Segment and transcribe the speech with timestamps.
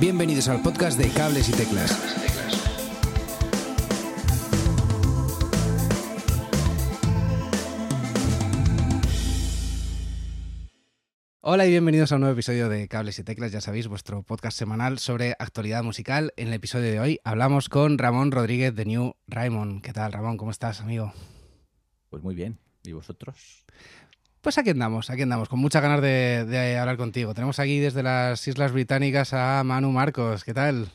[0.00, 1.92] Bienvenidos al podcast de Cables y Teclas.
[11.40, 14.58] Hola y bienvenidos a un nuevo episodio de Cables y Teclas, ya sabéis, vuestro podcast
[14.58, 16.32] semanal sobre actualidad musical.
[16.36, 19.80] En el episodio de hoy hablamos con Ramón Rodríguez de New Raymond.
[19.80, 20.36] ¿Qué tal, Ramón?
[20.38, 21.12] ¿Cómo estás, amigo?
[22.10, 22.58] Pues muy bien.
[22.82, 23.64] ¿Y vosotros?
[24.44, 27.32] Pues aquí andamos, aquí andamos, con muchas ganas de, hablar contigo.
[27.32, 30.44] Tenemos aquí desde las Islas Británicas a Manu Marcos.
[30.44, 30.90] ¿Qué tal?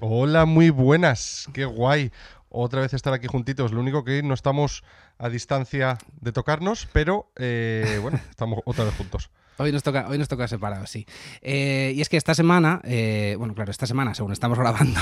[0.00, 1.50] Hola, muy buenas.
[1.52, 2.10] Qué guay.
[2.48, 3.72] Otra vez estar aquí juntitos.
[3.72, 4.84] Lo único que no estamos
[5.18, 9.30] a distancia de tocarnos, pero eh, bueno, estamos otra vez juntos.
[9.60, 11.04] Hoy nos toca, hoy nos toca separado, sí.
[11.42, 15.00] Eh, y es que esta semana, eh, bueno, claro, esta semana, según estamos grabando,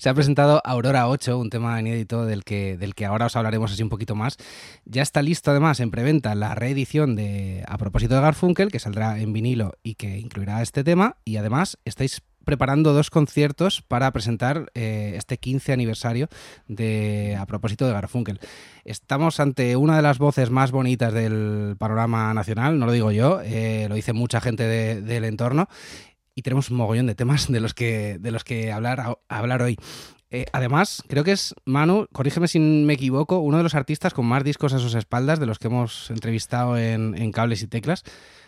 [0.00, 3.72] se ha presentado Aurora 8, un tema inédito del que, del que ahora os hablaremos
[3.72, 4.38] así un poquito más.
[4.84, 9.20] Ya está listo además en preventa la reedición de A propósito de Garfunkel, que saldrá
[9.20, 11.18] en vinilo y que incluirá este tema.
[11.24, 16.28] Y además estáis preparando dos conciertos para presentar eh, este 15 aniversario
[16.68, 18.38] de A propósito de Garfunkel.
[18.84, 23.40] Estamos ante una de las voces más bonitas del panorama nacional, no lo digo yo,
[23.42, 25.68] eh, lo dice mucha gente del entorno,
[26.36, 29.76] y tenemos un mogollón de temas de los que, de los que hablar, hablar hoy.
[30.30, 34.26] Eh, además, creo que es Manu, corrígeme si me equivoco, uno de los artistas con
[34.26, 38.04] más discos a sus espaldas de los que hemos entrevistado en Cables y Teclas.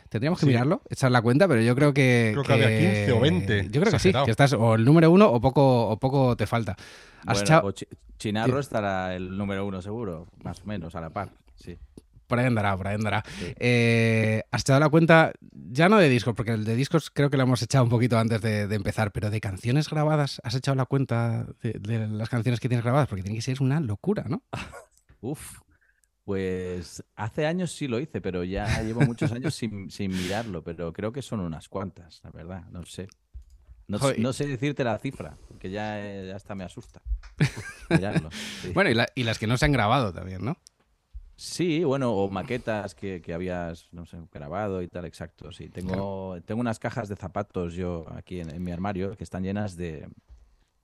[0.09, 2.31] Tendríamos que mirarlo, echar la cuenta, pero yo creo que.
[2.33, 3.69] Creo que, había 15 o 20.
[3.71, 6.47] Yo creo que sí, que estás o el número uno o poco, o poco te
[6.47, 6.77] falta.
[7.25, 7.73] bueno,
[8.19, 11.31] Chinarro estará el número uno seguro, más o menos, a la par.
[11.57, 11.79] Sí.
[12.27, 13.25] Por ahí andará, por ahí andará.
[13.59, 17.39] Eh, ¿Has echado la cuenta, ya no de discos, porque el de discos creo que
[17.39, 20.85] lo hemos echado un poquito antes de, empezar, pero de canciones grabadas, ¿has echado la
[20.85, 23.09] cuenta de, de, las canciones que tienes grabadas?
[23.09, 24.43] Porque tiene que ser una locura, ¿no?
[25.21, 25.61] Uf,
[26.29, 29.55] pues hace años sí lo hice, pero ya llevo muchos años
[29.89, 33.09] sin, mirarlo, pero creo que son unas cuantas, la verdad, no sé.
[33.87, 37.01] No, sé decirte la cifra, porque ya, eh, hasta me asusta.
[38.75, 40.59] Bueno, y, las que no se han grabado también, ¿no?
[41.35, 45.51] Sí, bueno, o maquetas que, habías, no sé, grabado y tal, exacto.
[45.51, 49.77] Sí, tengo, tengo unas cajas de zapatos yo aquí en, mi armario que están llenas
[49.77, 50.07] de,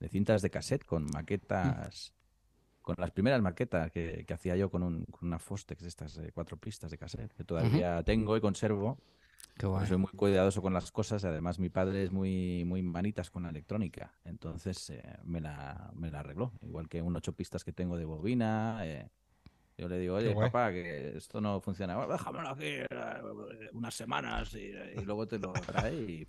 [0.08, 2.14] cintas de cassette con maquetas
[2.84, 6.58] con las primeras maquetas que, hacía yo con, un, con, una Fostex de estas cuatro
[6.58, 8.98] pistas de cassette, que todavía tengo y conservo.
[9.58, 11.24] Soy muy cuidadoso con las cosas.
[11.24, 14.12] Además, mi padre es muy, muy manitas con la electrónica.
[14.24, 16.52] Entonces eh, me, la, me la arregló.
[16.60, 18.80] Igual que un ocho pistas que tengo de bobina.
[18.82, 19.08] Eh,
[19.78, 22.06] yo le digo, oye, papá, que esto no funciona.
[22.06, 22.86] déjamelo aquí eh,
[23.72, 24.72] unas semanas y,
[25.04, 25.94] luego te lo trae.
[25.94, 26.26] y,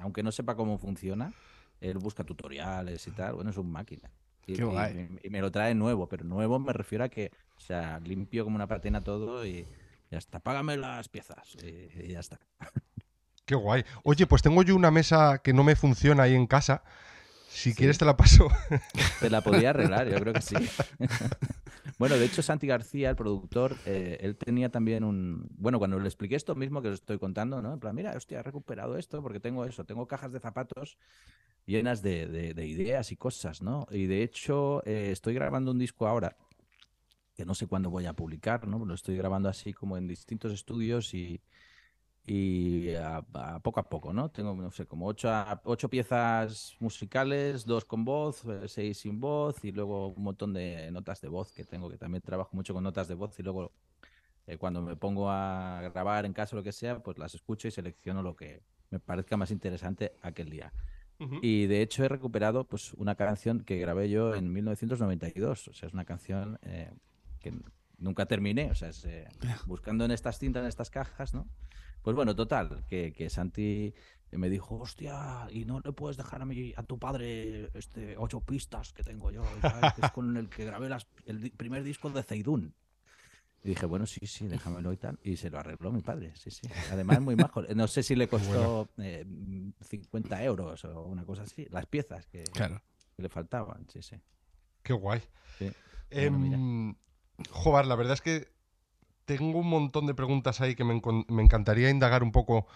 [0.00, 1.32] aunque no sepa cómo funciona,
[1.80, 3.34] él busca tutoriales y tal.
[3.34, 4.10] Bueno, es un máquina.
[4.48, 8.56] Y, me lo trae nuevo, pero nuevo me refiero a que, o sea, limpio como
[8.56, 9.66] una patena todo y
[10.10, 10.40] ya está.
[10.40, 12.40] Págame las piezas y, ya está.
[13.44, 13.84] Qué guay.
[14.04, 16.82] Oye, pues tengo yo una mesa que no me funciona ahí en casa.
[17.48, 18.48] Si quieres te la paso.
[19.20, 20.54] Te la podía arreglar, yo creo que sí.
[21.98, 25.48] Bueno, de hecho, Santi García, el productor, eh, él tenía también un.
[25.58, 27.72] Bueno, cuando le expliqué esto mismo que os estoy contando, ¿no?
[27.72, 30.96] En plan, mira, hostia, he recuperado esto porque tengo eso, tengo cajas de zapatos
[31.66, 33.86] llenas de, ideas y cosas, ¿no?
[33.90, 36.36] Y de hecho, eh, estoy grabando un disco ahora
[37.34, 38.84] que no sé cuándo voy a publicar, ¿no?
[38.84, 41.40] Lo estoy grabando así como en distintos estudios y,
[42.28, 43.22] y a,
[43.62, 44.30] poco a poco, ¿no?
[44.30, 45.30] Tengo, no sé, como ocho,
[45.64, 50.90] ocho piezas musicales, dos con voz, eh, seis sin voz y luego un montón de
[50.90, 53.72] notas de voz que tengo, que también trabajo mucho con notas de voz y luego
[54.46, 57.68] eh, cuando me pongo a grabar en casa o lo que sea, pues las escucho
[57.68, 60.72] y selecciono lo que me parezca más interesante aquel día.
[61.42, 65.66] Y de hecho he recuperado pues una canción que grabé yo en 1992.
[65.66, 66.92] O sea, es una canción eh,
[67.40, 67.52] que
[67.98, 68.70] nunca terminé.
[68.70, 69.26] O sea, es, eh,
[69.66, 71.48] buscando en estas cintas, en estas cajas, ¿no?
[72.08, 73.92] Pues bueno, total, que, que Santi
[74.30, 78.40] me dijo, hostia, y no le puedes dejar a, mi, a tu padre este ocho
[78.40, 82.22] pistas que tengo yo, que es con el que grabé las, el primer disco de
[82.22, 82.74] Zeidun.
[83.62, 85.18] Y dije, bueno, sí, sí, déjamelo y tal.
[85.22, 86.66] Y se lo arregló mi padre, sí, sí.
[86.90, 87.60] Además, muy majo.
[87.74, 92.42] No sé si le costó 50 eh, euros o una cosa así, las piezas que,
[93.18, 94.16] le faltaban, sí, sí.
[94.82, 95.20] Qué guay.
[95.58, 95.70] Sí.
[96.08, 96.94] Em,
[97.50, 98.57] joder, la verdad es que
[99.28, 100.94] tengo un montón de preguntas ahí que me,
[101.42, 102.66] encantaría indagar un poco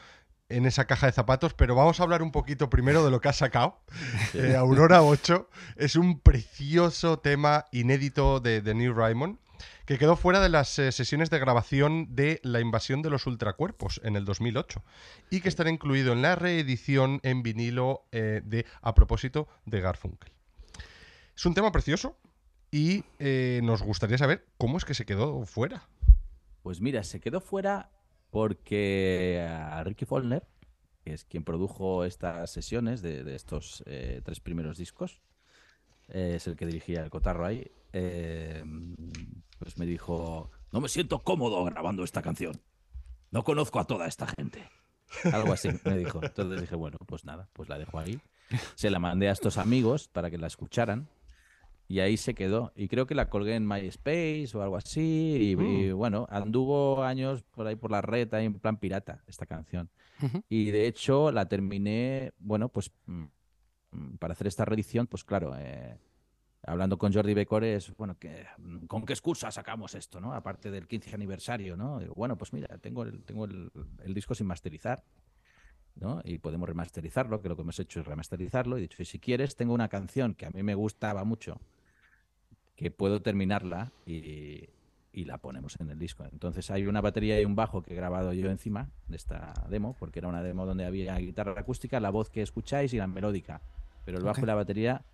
[0.50, 3.30] en esa caja de zapatos, pero vamos a hablar un poquito primero de lo que
[3.30, 3.80] has sacado.
[4.34, 9.38] Eh, Aurora 8 es un precioso tema inédito de, de Neil Raymond
[9.86, 14.00] que quedó fuera de las eh, sesiones de grabación de La invasión de los ultracuerpos
[14.04, 14.82] en el 2008
[15.30, 20.32] y que estará incluido en la reedición en vinilo eh, de A propósito de Garfunkel.
[21.34, 22.16] Es un tema precioso
[22.70, 25.82] y eh, nos gustaría saber cómo es que se quedó fuera.
[26.62, 27.90] Pues mira, se quedó fuera
[28.30, 30.46] porque a Ricky Follner
[31.02, 35.20] que es quien produjo estas sesiones de, estos eh, tres primeros discos,
[36.08, 38.64] eh, es el que dirigía el cotarro ahí, eh,
[39.58, 42.60] pues me dijo, no me siento cómodo grabando esta canción.
[43.30, 44.68] No conozco a toda esta gente.
[45.32, 46.20] Algo así me dijo.
[46.22, 48.20] Entonces dije, bueno, pues nada, pues la dejo ahí.
[48.74, 51.08] Se la mandé a estos amigos para que la escucharan
[51.88, 52.72] y ahí se quedó.
[52.74, 55.52] Y creo que la colgué en MySpace o algo así.
[55.52, 55.96] Y, mm.
[55.96, 59.90] bueno, anduvo años por ahí por la red, ahí en plan pirata, esta canción.
[60.48, 63.24] Y de hecho la terminé, bueno, pues mm,
[64.18, 65.98] para hacer esta reedición, pues claro, eh,
[66.64, 68.46] hablando con Jordi Becores, bueno, que,
[68.86, 70.32] ¿con qué excusa sacamos esto, no?
[70.32, 72.00] Aparte del 15 aniversario, ¿no?
[72.14, 73.70] bueno, pues mira, tengo el, tengo el,
[74.14, 75.02] disco sin masterizar.
[75.96, 76.20] ¿No?
[76.24, 78.78] Y podemos remasterizarlo, que lo que hemos hecho es remasterizarlo.
[78.78, 81.60] Y dicho, si quieres, tengo una canción que a mí me gustaba mucho,
[82.76, 84.68] que puedo terminarla y,
[85.12, 86.24] y, la ponemos en el disco.
[86.32, 89.94] Entonces hay una batería y un bajo que he grabado yo encima de esta demo,
[89.98, 93.60] porque era una demo donde había guitarra acústica, la voz que escucháis y la melódica.
[94.04, 95.04] Pero el bajo y la batería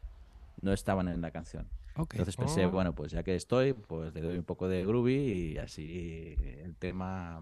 [0.62, 1.68] no estaban en la canción.
[1.98, 2.70] Entonces pensé, oh.
[2.70, 6.76] bueno, pues ya que estoy, pues le doy un poco de groovy y así el
[6.76, 7.40] tema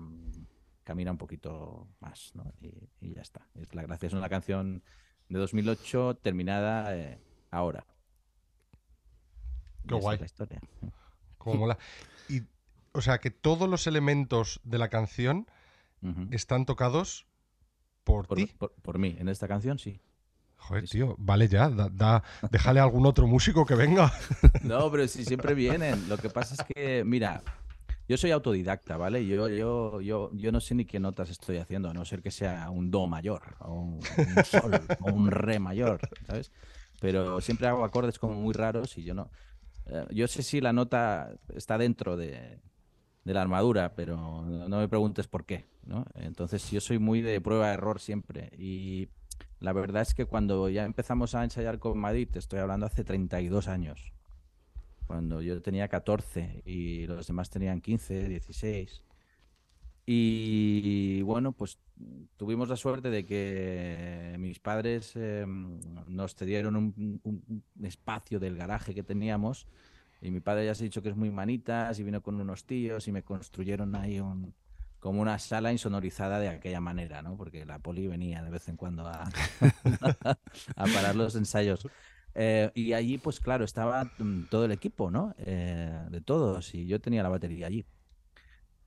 [0.87, 2.55] camina un poquito más, ¿no?
[2.61, 3.49] Y, ya está.
[3.57, 4.85] Es la gracia es una canción
[5.29, 7.19] de 2008 terminada eh,
[7.51, 7.85] ahora.
[9.87, 10.19] Qué guay.
[10.19, 10.61] la historia.
[11.37, 11.79] Como mola.
[12.29, 12.43] Y,
[12.93, 15.47] o sea, que todos los elementos de la canción
[16.31, 17.27] están tocados
[18.05, 18.53] por, ti.
[18.83, 19.17] por, mí.
[19.19, 20.01] En esta canción, sí.
[20.57, 24.13] Joder, tío, vale ya, da, déjale a algún otro músico que venga.
[24.63, 26.09] No, pero si siempre vienen.
[26.09, 27.43] Lo que pasa es que, mira,
[28.09, 29.27] yo soy autodidacta, ¿vale?
[29.27, 32.31] Yo, yo, yo, yo no sé ni qué notas estoy haciendo, a no ser que
[32.31, 34.01] sea un do mayor, o un,
[34.45, 36.53] sol, o un re mayor, ¿sabes?
[37.01, 39.31] Pero siempre hago acordes como muy raros y yo no.
[39.87, 42.61] Eh, yo sé si la nota está dentro de,
[43.25, 46.07] de la armadura, pero no me preguntes por qué, ¿no?
[46.15, 49.09] Entonces yo soy muy de prueba-error siempre y
[49.59, 53.05] la verdad es que cuando ya empezamos a ensayar con Madrid, te estoy hablando hace
[53.05, 54.13] 32 años,
[55.07, 59.03] cuando yo tenía 14 y los demás tenían 15, 16.
[60.09, 61.79] Y bueno, pues
[62.37, 69.03] tuvimos la suerte de que mis padres em, nos cedieron un, espacio del garaje que
[69.03, 69.67] teníamos
[70.21, 72.65] y mi padre ya se ha dicho que es muy manitas y vino con unos
[72.65, 74.55] tíos y me construyeron ahí un,
[75.01, 77.37] como una sala insonorizada de aquella manera, ¿no?
[77.37, 79.25] Porque la poli venía de vez en cuando a,
[80.77, 81.87] a parar los ensayos.
[82.39, 85.35] Eh, y allí, pues claro, estaba mm, todo el equipo, ¿no?
[85.39, 87.87] Eh, de todos, y yo tenía la batería allí.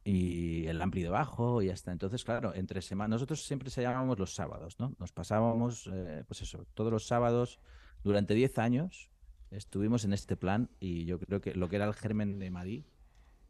[0.04, 4.19] Y el ampli de bajo y hasta entonces, claro, entre semanas, nosotros siempre se llamábamos
[4.19, 4.94] los sábados, ¿no?
[5.00, 7.60] Nos pasábamos, eh, pues eso, todos los sábados
[8.04, 9.10] durante 10 años
[9.50, 12.84] estuvimos en este plan y yo creo que lo que era el germen de Madrid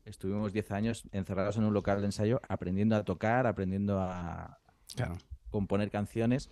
[0.06, 4.60] estuvimos 10 años encerrados en un local de ensayo aprendiendo a tocar, aprendiendo a
[5.52, 6.50] componer canciones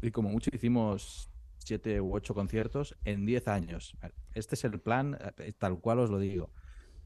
[0.00, 1.28] y como mucho hicimos
[1.68, 3.96] 7 u 8 conciertos en 10 años.
[4.34, 6.50] Este es el plan, eh, tal cual os lo digo,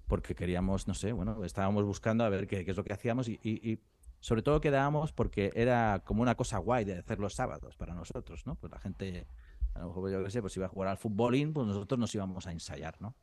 [0.06, 3.80] porque queríamos, no sé, bueno, estábamos buscando a ver qué, es lo que hacíamos y,
[4.20, 8.46] sobre todo quedábamos porque era como una cosa guay de hacer los sábados para nosotros,
[8.46, 8.54] ¿no?
[8.54, 9.26] Pues la gente,
[9.74, 12.14] a lo mejor yo qué sé, pues iba a jugar al futbolín, pues nosotros nos
[12.14, 13.16] íbamos a ensayar, ¿no?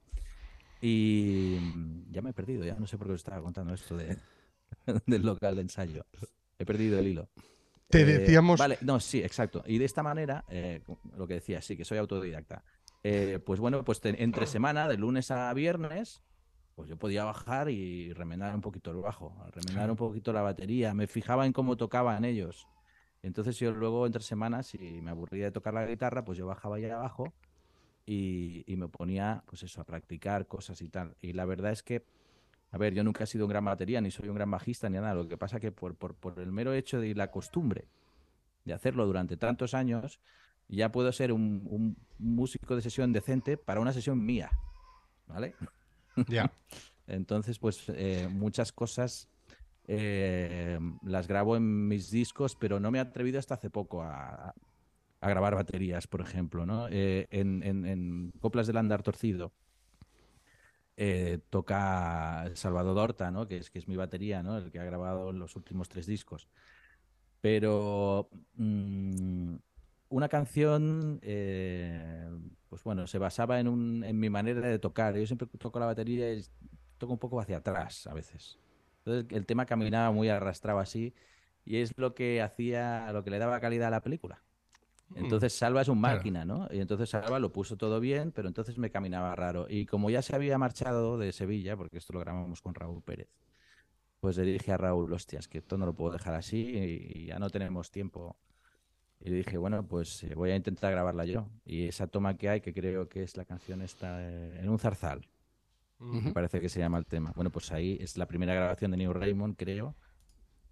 [0.82, 1.58] Y
[2.12, 4.18] ya me he perdido, ya no sé por qué os estaba contando esto de,
[5.06, 6.06] del local de ensayo.
[6.58, 7.30] He perdido el hilo.
[7.90, 8.60] Te eh, decíamos.
[8.60, 9.64] Vale, no, sí, exacto.
[9.66, 10.82] Y de esta manera, eh,
[11.18, 12.64] lo que decía, sí, que soy autodidacta.
[13.04, 16.22] Eh, pues bueno, pues entre semana, de lunes a viernes,
[16.76, 20.94] pues yo podía bajar y remendar un poquito el bajo, remendar un poquito la batería.
[20.94, 22.68] Me fijaba en cómo tocaban ellos.
[23.24, 26.78] Entonces yo luego entre semanas, si me aburría de tocar la guitarra, pues yo bajaba
[26.78, 27.34] allá abajo
[28.06, 31.16] y, me ponía, pues eso, a practicar cosas y tal.
[31.22, 32.06] Y la verdad es que,
[32.72, 34.98] a ver, yo nunca he sido un gran batería, ni soy un gran bajista, ni
[34.98, 35.16] nada.
[35.16, 37.88] Lo que pasa que por, por, por el mero hecho de la costumbre
[38.66, 40.20] de hacerlo durante tantos años,
[40.68, 44.52] ya puedo ser un, un músico de sesión decente para una sesión mía,
[45.28, 45.56] ¿vale?
[46.28, 46.52] Ya.
[47.08, 49.30] Entonces, pues eh, muchas cosas
[49.88, 54.54] eh, las grabo en mis discos, pero no me he atrevido hasta hace poco a,
[55.22, 56.88] a grabar baterías, por ejemplo, ¿no?
[56.90, 59.52] Eh, en, en, Coplas del Andar Torcido
[61.02, 63.48] eh, toca Salvador Dorta, ¿no?
[63.48, 64.58] Que es, que es mi batería, ¿no?
[64.58, 66.50] El que ha grabado los últimos tres discos.
[67.40, 69.56] Pero mm,
[70.10, 72.30] una canción, eh,
[72.68, 75.16] pues bueno, se basaba en, un, en mi manera de tocar.
[75.16, 76.44] Yo siempre toco la batería y
[76.98, 78.60] toco un poco hacia atrás a veces.
[79.06, 81.14] Entonces el tema caminaba muy arrastrado así
[81.64, 84.44] y es lo que hacía, lo que le daba calidad a la película.
[85.10, 85.18] Mm.
[85.18, 86.68] Entonces Salva es un máquina, ¿no?
[86.72, 89.68] Y entonces Salva lo puso todo bien, pero entonces me caminaba raro.
[89.70, 93.30] Y como ya se había marchado de Sevilla, porque esto lo grabamos con Raúl Pérez,
[94.20, 97.40] pues le dije a Raúl, hostias, que esto no lo puedo dejar así y ya
[97.40, 98.38] no tenemos tiempo
[99.20, 101.50] Y dije, bueno, pues eh, voy a intentar grabarla yo.
[101.66, 104.80] Y esa toma que hay, que creo que es la canción esta, eh, en un
[104.80, 105.30] zarzal,
[106.00, 107.34] me parece que se llama el tema.
[107.36, 109.96] Bueno, pues ahí es la primera grabación de New Raymond, creo,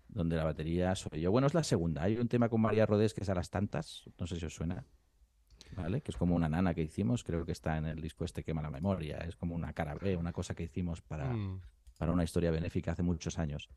[0.10, 1.32] donde la batería soy yo.
[1.32, 2.04] Bueno, es la segunda.
[2.04, 4.54] Hay un tema con María Rodés que es a las tantas, no sé si os
[4.56, 4.86] suena.
[5.76, 6.02] ¿Vale?
[6.02, 8.62] Que es como una nana que hicimos, creo que está en el disco este Quema
[8.62, 11.62] la Memoria, es como una cara B, una cosa que hicimos para, Mm.
[11.98, 13.70] para una historia benéfica hace muchos años.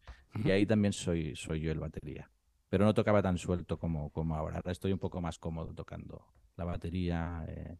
[0.44, 2.30] Y ahí también soy, soy yo el batería.
[2.68, 4.58] Pero no tocaba tan suelto como, como ahora.
[4.58, 6.24] Ahora estoy un poco más cómodo tocando
[6.56, 7.44] la batería.
[7.48, 7.76] eh.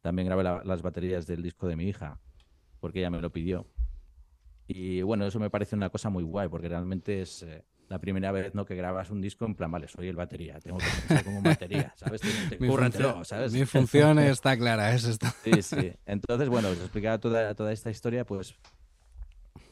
[0.00, 2.18] También grabé la- las baterías del disco de mi hija,
[2.80, 3.66] porque ella me lo pidió.
[4.66, 8.32] Y bueno, eso me parece una cosa muy guay, porque realmente es eh, la primera
[8.32, 8.64] vez ¿no?
[8.64, 11.92] que grabas un disco en plan, vale, soy el batería, tengo que pensar como batería,
[11.96, 12.22] ¿sabes?
[12.22, 13.52] Te- te- Mi cúrratelo, función, ¿sabes?
[13.52, 15.26] mi función está clara, es esto.
[15.44, 15.92] Sí, sí.
[16.06, 18.54] Entonces, bueno, os explicaba toda, toda esta historia, pues,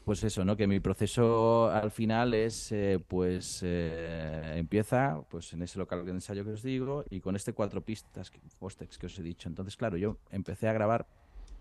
[0.04, 0.54] pues eso, ¿no?
[0.54, 6.10] Que mi proceso al final es, eh, pues, eh, empieza, pues, en ese local de
[6.10, 9.48] ensayo que os digo y con este cuatro pistas, Fostex, que os he dicho.
[9.48, 11.06] Entonces, claro, yo empecé a grabar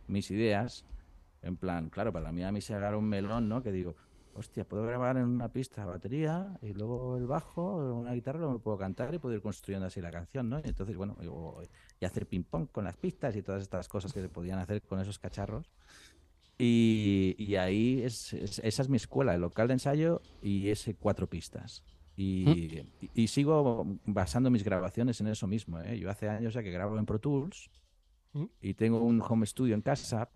[0.08, 0.84] mis ideas,
[1.42, 3.64] en plan, claro, para mí a mí se agarra un melón, ¿no?
[3.64, 3.96] Que digo,
[4.36, 8.78] hostia, puedo grabar en una pista batería y luego el bajo, una guitarra, lo puedo
[8.78, 10.60] cantar y puedo ir construyendo así la canción, ¿no?
[10.60, 11.18] Y entonces, bueno,
[12.00, 15.00] y hacer ping-pong con las pistas y todas estas cosas que se podían hacer con
[15.00, 15.70] esos cacharros.
[16.58, 20.94] Y, y ahí es, es- esa es mi escuela, el local de ensayo y ese
[20.96, 21.84] cuatro pistas.
[22.18, 22.50] Y,
[23.02, 25.80] y- y sigo basando mis grabaciones en eso mismo.
[25.80, 25.98] ¿eh?
[25.98, 27.70] Yo hace años ya que grabo en Pro Tools
[28.34, 28.46] ¿Mm?
[28.62, 30.30] y tengo un home studio en casa,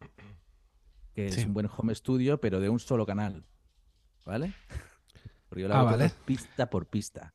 [1.13, 1.41] que Sí.
[1.41, 3.43] es un buen home studio, pero de un solo canal.
[4.25, 4.53] ¿Vale?
[5.49, 6.11] Porque yo lo Ah, hago vale.
[6.25, 7.33] pista por pista.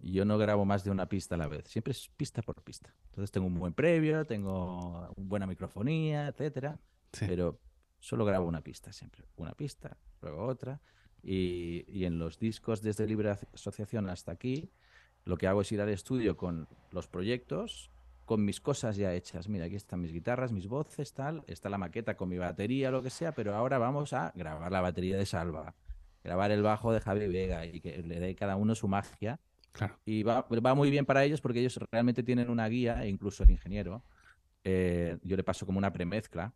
[0.00, 2.62] Y yo no grabo más de una pista a la vez, siempre es pista por
[2.62, 2.94] pista.
[3.06, 6.78] Entonces tengo un buen previo, tengo buena microfonía, etcétera,
[7.12, 7.26] Sí.
[7.28, 7.60] pero
[7.98, 9.24] solo grabo una pista siempre.
[9.36, 10.80] Una pista, luego otra.
[11.22, 14.70] Y, y en los discos desde Libre Aso- Asociación hasta aquí,
[15.26, 17.90] lo que hago es ir al estudio con los proyectos,
[18.24, 19.48] con mis cosas ya hechas.
[19.50, 21.44] Mira, aquí están mis guitarras, mis voces, tal.
[21.46, 24.80] Está la maqueta con mi batería, lo que sea, pero ahora vamos a grabar la
[24.80, 25.74] batería de Salva,
[26.22, 29.40] grabar el bajo de Javi Vega y que le dé cada uno su magia.
[29.72, 29.98] Claro.
[30.04, 33.44] Y va, va muy bien para ellos porque ellos realmente tienen una guía, e incluso
[33.44, 34.04] el ingeniero.
[34.64, 36.52] eh, yo le paso como una premezcla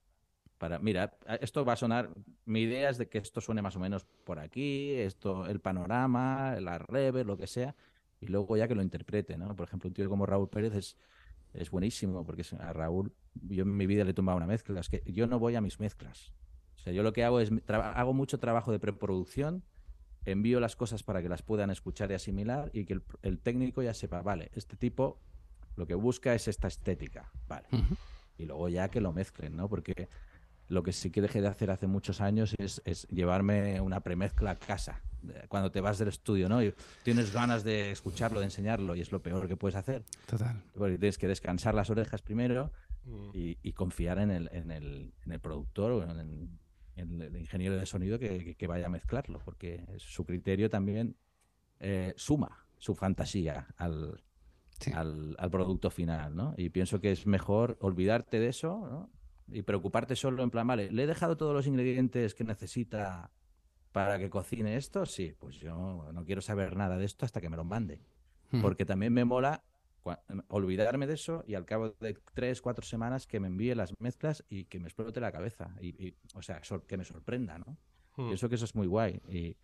[0.58, 2.10] para, mira, esto va a sonar,
[2.44, 6.56] mi idea es de que esto suene más o menos por aquí, esto, el panorama,
[6.60, 7.74] la reverb, lo que sea,
[8.20, 9.54] y luego ya que lo interprete, ¿no?
[9.56, 10.96] Por ejemplo, un tío como Raúl Pérez es,
[11.52, 14.88] es buenísimo, porque a Raúl, yo en mi vida le he tumbado una mezcla, es
[14.88, 16.32] que yo no voy a mis mezclas.
[16.84, 19.62] Sea, yo lo que hago es, hago mucho trabajo de preproducción,
[20.26, 23.82] envío las cosas para que las puedan escuchar y asimilar y que el, el técnico
[23.82, 25.18] ya sepa, vale, este tipo
[25.76, 27.66] lo que busca es esta estética, vale.
[27.72, 27.96] Ujú.
[28.36, 29.68] Y luego ya que lo mezclen, ¿no?
[29.68, 30.08] Porque
[30.68, 34.52] lo que sí que dejé de hacer hace muchos años es, es llevarme una premezcla
[34.52, 35.00] a casa.
[35.48, 36.62] Cuando te vas del estudio, ¿no?
[36.62, 40.04] Y tienes ganas de escucharlo, de enseñarlo, y es lo peor que puedes hacer.
[40.26, 40.62] Total.
[40.76, 42.70] Porque tienes que descansar las orejas primero
[43.06, 43.30] Mm.
[43.34, 46.58] y, y confiar en el, en, el, en el productor o en,
[46.96, 51.16] en el ingeniero de sonido que, vaya a mezclarlo, porque su criterio también
[51.80, 54.22] eh, suma su fantasía al,
[54.80, 54.90] Sí.
[54.92, 56.54] al, al producto final, ¿no?
[56.56, 59.10] Y pienso que es mejor olvidarte de eso, ¿no?
[59.46, 63.30] Y preocuparte solo en plan, vale, ¿le he dejado todos los ingredientes que necesita
[63.92, 65.06] para que cocine esto?
[65.06, 68.00] Sí, pues yo no quiero saber nada de esto hasta que me lo mande.
[68.60, 69.62] Porque también me mola
[70.48, 74.44] olvidarme de eso y al cabo de tres, cuatro semanas que me envíe las mezclas
[74.48, 75.74] y que me explote la cabeza.
[75.80, 77.76] Y, y, o sea, que me sorprenda, ¿no?
[78.16, 78.26] Mm.
[78.26, 79.20] Pienso que eso es muy guay.
[79.28, 79.56] Y,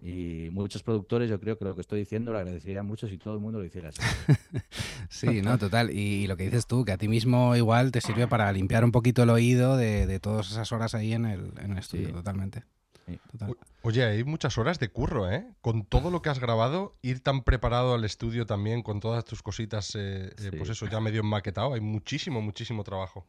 [0.00, 3.34] y muchos productores, yo creo que lo que estoy diciendo lo agradecería mucho si todo
[3.34, 4.00] el mundo lo hiciera así.
[5.10, 5.90] Sí, no, total.
[5.90, 8.84] Y, y lo que dices tú, que a ti mismo igual te sirve para limpiar
[8.84, 12.08] un poquito el oído de, de todas esas horas ahí en el, en el estudio,
[12.08, 12.12] Sí.
[12.12, 12.62] totalmente.
[13.08, 13.18] Sí.
[13.32, 13.56] Total.
[13.82, 15.46] Oye, hay muchas horas de curro, ¿eh?
[15.60, 19.42] Con todo lo que has grabado, ir tan preparado al estudio también, con todas tus
[19.42, 21.74] cositas, eh, eh, pues eso, ya medio enmaquetado.
[21.74, 23.24] Hay muchísimo, muchísimo trabajo.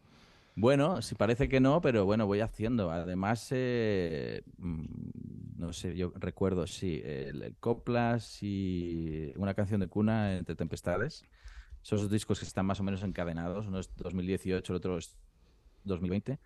[0.55, 2.91] Bueno, sí parece que no, pero bueno, voy haciendo.
[2.91, 4.85] Además, eh, mm,
[5.57, 11.23] no sé, yo recuerdo, sí, el, el Coplas y una canción de cuna entre tempestades.
[11.81, 13.67] Esos dos discos que están más o menos encadenados.
[13.67, 15.15] Uno es 2018, el otro es
[15.85, 16.39] 2020.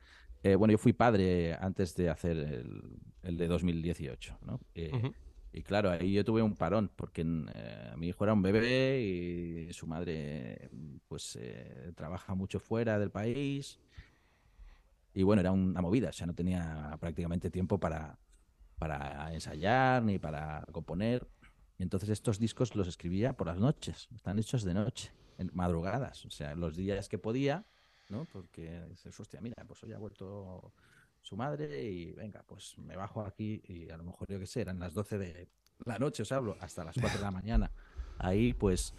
[0.44, 4.60] Eh, bueno, yo fui padre antes de hacer el, el de 2018, ¿no?
[4.76, 5.14] Eh, Ujú.
[5.56, 9.72] Y claro, ahí yo tuve un parón, porque eh, mi hijo era un bebé y
[9.72, 10.72] su madre
[11.08, 13.80] pues eh, trabaja mucho fuera del país.
[15.14, 18.18] Y bueno, era una movida, o sea, no tenía prácticamente tiempo para,
[18.80, 21.28] para ensayar ni para componer.
[21.78, 26.26] Y entonces estos discos los escribía por las noches, están hechos de noche, en madrugadas,
[26.26, 27.68] o sea, los días que podía,
[28.14, 28.26] ¿no?
[28.32, 30.72] Porque dices, hostia, mira, pues hoy ha vuelto
[31.22, 34.62] su madre y venga, pues me bajo aquí y a lo mejor yo qué sé,
[34.62, 35.50] eran las 12 de
[35.86, 37.72] la noche, os hablo, hasta las 4 de la mañana.
[38.20, 38.94] Ahí pues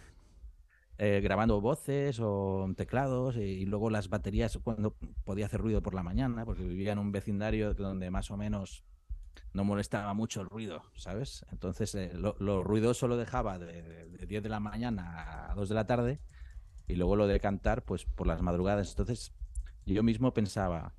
[0.97, 6.03] eh, grabando voces o teclados y, luego las baterías cuando podía hacer ruido por la
[6.03, 8.83] mañana, porque vivía en un vecindario donde más o menos
[9.53, 11.45] no molestaba mucho el ruido, ¿sabes?
[11.51, 15.75] Entonces eh, lo, ruidoso lo dejaba de, de, 10 de la mañana a 2 de
[15.75, 16.19] la tarde
[16.87, 18.89] y luego lo de cantar pues por las madrugadas.
[18.89, 19.33] Entonces
[19.85, 20.93] yo mismo pensaba,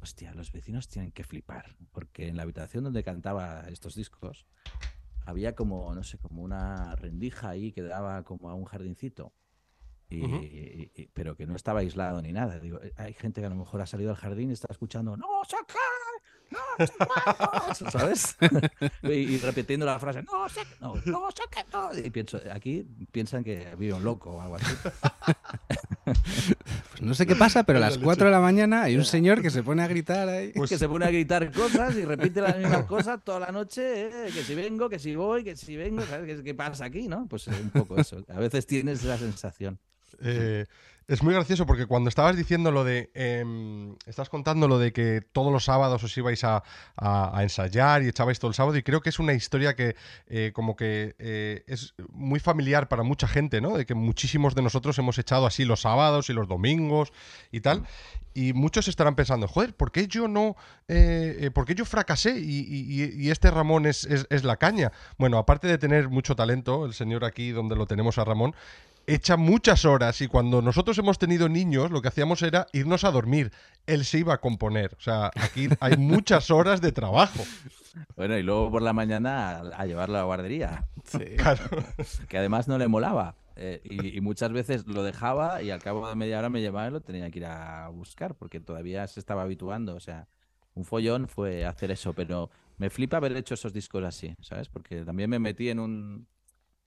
[0.00, 4.46] hostia, los vecinos tienen que flipar, porque en la habitación donde cantaba estos discos
[5.26, 9.32] había como, no sé, como una rendija ahí que daba como a un jardincito.
[10.10, 12.60] Y, pero que no estaba aislado ni nada.
[12.60, 15.26] Digo, hay gente que a lo mejor ha salido al jardín y está escuchando ¡No,
[15.48, 15.78] saca!
[16.54, 18.36] ¡No, ¿Sabes?
[19.02, 20.70] y, repitiendo la frase ¡No, saca!
[20.80, 21.66] No, no, saca!
[21.72, 21.98] No.
[21.98, 24.74] Y pienso, aquí piensan que vive un loco o algo así.
[26.04, 29.42] Pues no sé qué pasa, pero a las 4 de la mañana hay un señor
[29.42, 30.52] que se pone a gritar ahí.
[30.54, 34.06] Pues que se pone a gritar cosas y repite las mismas cosas toda la noche,
[34.06, 34.30] ¿eh?
[34.32, 37.08] que si vengo, que si voy, que si vengo, ¿sabes qué, pasa aquí?
[37.08, 37.26] ¿no?
[37.26, 38.24] Pues un poco eso.
[38.28, 39.78] A veces tienes esa sensación.
[40.20, 40.66] Eh,
[41.06, 43.10] es muy gracioso porque cuando estabas diciendo lo de.
[43.14, 43.44] Eh,
[44.06, 46.62] estás contando lo de que todos los sábados os ibais a,
[47.40, 49.96] ensayar y echabais todo el sábado, y creo que es una historia que,
[50.26, 53.76] eh, como que eh, es muy familiar para mucha gente, ¿no?
[53.76, 57.12] De que muchísimos de nosotros hemos echado así los sábados y los domingos
[57.52, 57.86] y tal.
[58.32, 60.56] Y muchos estarán pensando, joder, ¿por qué yo no.
[61.54, 64.90] ¿Por qué yo fracasé y, este Ramón es, es la caña?
[65.18, 68.54] Bueno, aparte de tener mucho talento, el señor aquí donde lo tenemos a Ramón,
[69.06, 73.10] echa muchas horas y cuando nosotros hemos tenido niños lo que hacíamos era irnos a
[73.10, 73.52] dormir.
[73.86, 74.94] Él se iba a componer.
[74.98, 77.42] O sea, aquí hay muchas horas de trabajo.
[78.16, 80.86] Bueno, y luego por la mañana a, llevarlo a la guardería.
[81.04, 81.24] Sí.
[81.36, 81.64] Claro.
[82.28, 83.36] Que además no le molaba.
[83.56, 86.90] Eh, y, muchas veces lo dejaba y al cabo de media hora me llevaba y
[86.90, 89.94] lo tenía que ir a buscar porque todavía se estaba habituando.
[89.94, 90.26] O sea,
[90.74, 94.68] un follón fue hacer eso, pero me flipa haber hecho esos discos así, ¿sabes?
[94.68, 96.26] Porque también me metí en un,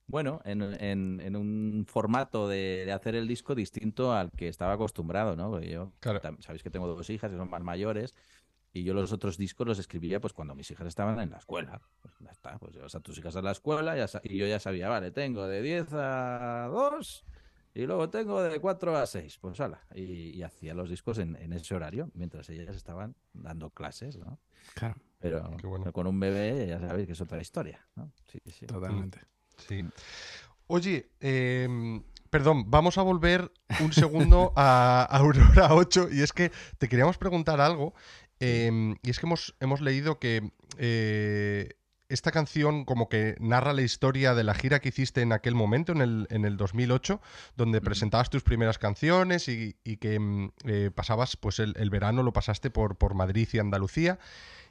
[0.08, 5.60] bueno, en, en, un formato de, hacer el disco distinto al que estaba acostumbrado, ¿no?
[5.60, 5.92] yo,
[6.40, 8.15] sabéis que tengo dos hijas que son más mayores
[8.72, 11.82] y yo los otros discos los escribía pues cuando mis hijas estaban en la escuela.
[12.02, 14.88] Pues ya está, pues llevas a tus hijas a la escuela y yo ya sabía,
[14.88, 17.26] vale, tengo de 10 a 2
[17.74, 19.82] y luego tengo de 4 a 6, pues hala.
[19.93, 24.39] Y, hacía los discos en, ese horario mientras ellas estaban dando clases, ¿no?
[24.74, 24.96] Claro.
[25.20, 25.58] Pero,
[25.91, 28.12] con un bebé ya sabéis que es otra historia, ¿no?
[28.28, 28.65] Sí, sí.
[28.67, 29.20] Totalmente.
[29.58, 29.84] Sí.
[30.67, 36.89] Oye, em, perdón, vamos a volver un segundo a, Aurora 8 y es que te
[36.89, 37.93] queríamos preguntar algo
[38.39, 41.70] em, y es que hemos, hemos leído que eh,
[42.10, 45.91] esta canción como que narra la historia de la gira que hiciste en aquel momento,
[45.91, 47.22] en el, en el 2008,
[47.56, 52.34] donde presentabas tus primeras canciones y, que em, eh, pasabas, pues el, el, verano lo
[52.34, 54.20] pasaste por, por Madrid y Andalucía.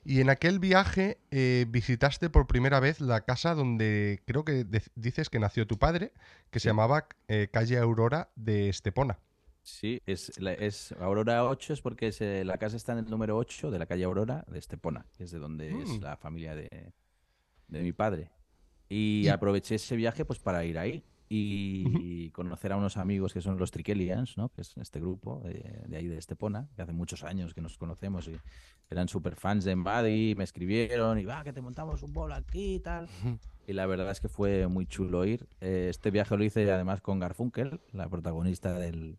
[0.07, 5.29] Y en aquel viaje eh, visitaste por primera vez la casa donde creo que dices
[5.29, 6.12] que nació tu padre,
[6.51, 9.18] que se llamaba eh, Calle Aurora de Estepona.
[9.64, 13.72] Sí, es, es Aurora 8 es porque eh, la casa está en el número 8
[13.72, 16.03] de la calle Aurora de Estepona, que es de donde es mm.
[16.03, 16.92] la familia de,
[17.68, 18.31] mi padre.
[18.88, 23.59] Y, aproveché ese viaje pues para ir ahí y conocer a unos amigos que son
[23.59, 24.48] los Triquelians, ¿no?
[24.50, 28.29] que es este grupo de, ahí de Estepona, que hace muchos años que nos conocemos
[28.29, 28.37] y
[28.90, 32.76] eran súper fans de Embody, me escribieron y va, que te montamos un bolo aquí
[32.76, 33.09] y tal.
[33.66, 35.48] Y la verdad es que fue muy chulo ir.
[35.61, 39.18] Eh, este viaje lo hice además con Garfunkel, la protagonista del,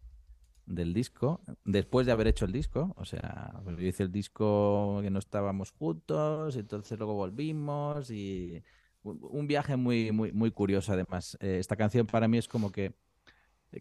[0.68, 2.94] del disco, después de haber hecho el disco.
[2.98, 8.64] O sea, hice el disco que no estábamos juntos, entonces luego volvimos y
[9.04, 11.38] un viaje muy, muy, muy curioso además.
[11.42, 12.94] Eh, esta canción para mí es como que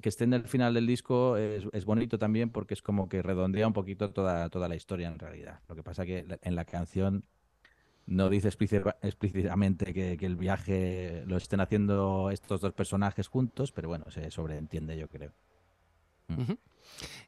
[0.03, 3.67] que esté en el final del disco es, bonito también porque es como que redondea
[3.67, 5.61] un poquito toda, toda la historia en realidad.
[5.69, 7.25] Lo que pasa que en la canción
[8.07, 14.11] no dice explícitamente que, el viaje lo estén haciendo estos dos personajes juntos, pero bueno,
[14.11, 15.33] se sobreentiende yo creo.
[16.29, 16.53] Mm.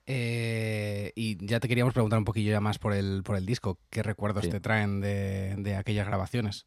[0.06, 3.78] Eh, y ya te queríamos preguntar un poquillo ya más por el, por el disco.
[3.90, 6.66] ¿Qué recuerdos te traen de, de aquellas grabaciones?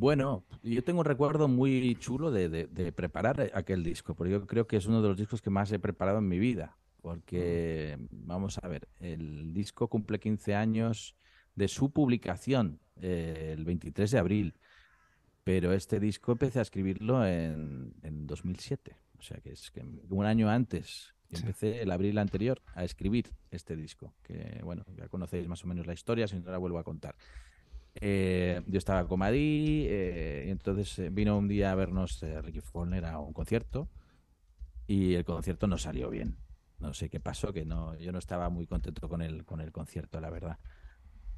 [0.00, 4.78] Bueno, yo tengo un recuerdo muy chulo de, preparar aquel disco, porque yo creo que
[4.78, 6.78] es uno de los discos que más he preparado en mi vida.
[7.02, 11.16] Porque, vamos a ver, el disco cumple 15 años
[11.54, 14.54] de su publicación, eh, el 23 de abril.
[15.44, 17.92] Pero este disco empecé a escribirlo en,
[18.26, 18.96] 2007.
[19.18, 23.76] O sea que es que un año antes empecé el abril anterior a escribir este
[23.76, 24.14] disco.
[24.22, 27.16] Que, bueno, ya conocéis más o menos la historia, si no la vuelvo a contar.
[27.94, 32.60] Eh, yo estaba con Madí, eh, y entonces eh, vino un día a vernos Ricky
[32.60, 33.88] Follner a un concierto
[34.86, 36.36] y el concierto no salió bien.
[36.78, 39.70] No sé qué pasó, que no, yo no estaba muy contento con el, con el
[39.70, 40.58] concierto, la verdad.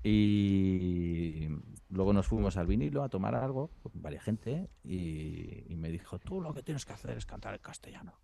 [0.04, 1.48] Y
[1.88, 6.18] luego nos fuimos al vinilo a tomar algo, con varias gente, y, y me dijo,
[6.18, 8.14] tú lo que tienes que hacer es cantar en castellano.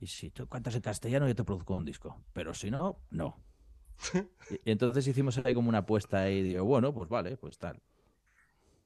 [0.00, 2.22] Y si tú cantas en castellano, yo te produzco un disco.
[2.32, 3.36] Pero si no, no.
[4.64, 7.80] y, entonces hicimos ahí como una apuesta y digo, bueno, pues vale, pues tal.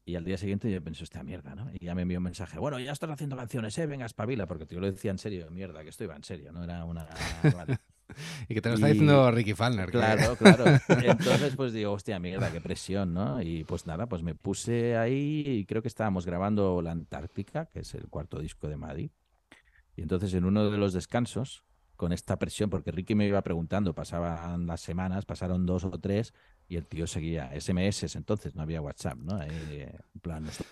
[0.06, 1.70] Y al día siguiente yo pensé, esta mierda, ¿no?
[1.72, 3.86] Y ya me envió un mensaje, bueno, ya estás haciendo canciones, ¿eh?
[3.86, 6.62] Venga, espabila, porque yo lo decía en serio, mierda, que esto iba en serio, no
[6.62, 7.08] era una...
[8.48, 9.90] y que te lo está diciendo Ricky Falner.
[9.90, 10.64] Claro, claro.
[10.88, 13.40] Entonces, pues digo, hostia, mierda, qué presión, ¿no?
[13.40, 17.80] Y pues nada, pues me puse ahí y creo que estábamos grabando La Antártica, que
[17.80, 19.10] es el cuarto disco de Madrid.
[19.96, 21.64] Y entonces en uno de los descansos,
[21.96, 26.34] con esta presión, porque Ricky me iba preguntando, pasaban las semanas, pasaron dos o tres,
[26.68, 29.40] y el tío seguía SMS, entonces no había WhatsApp, ¿no?
[29.42, 30.66] en plan, estoy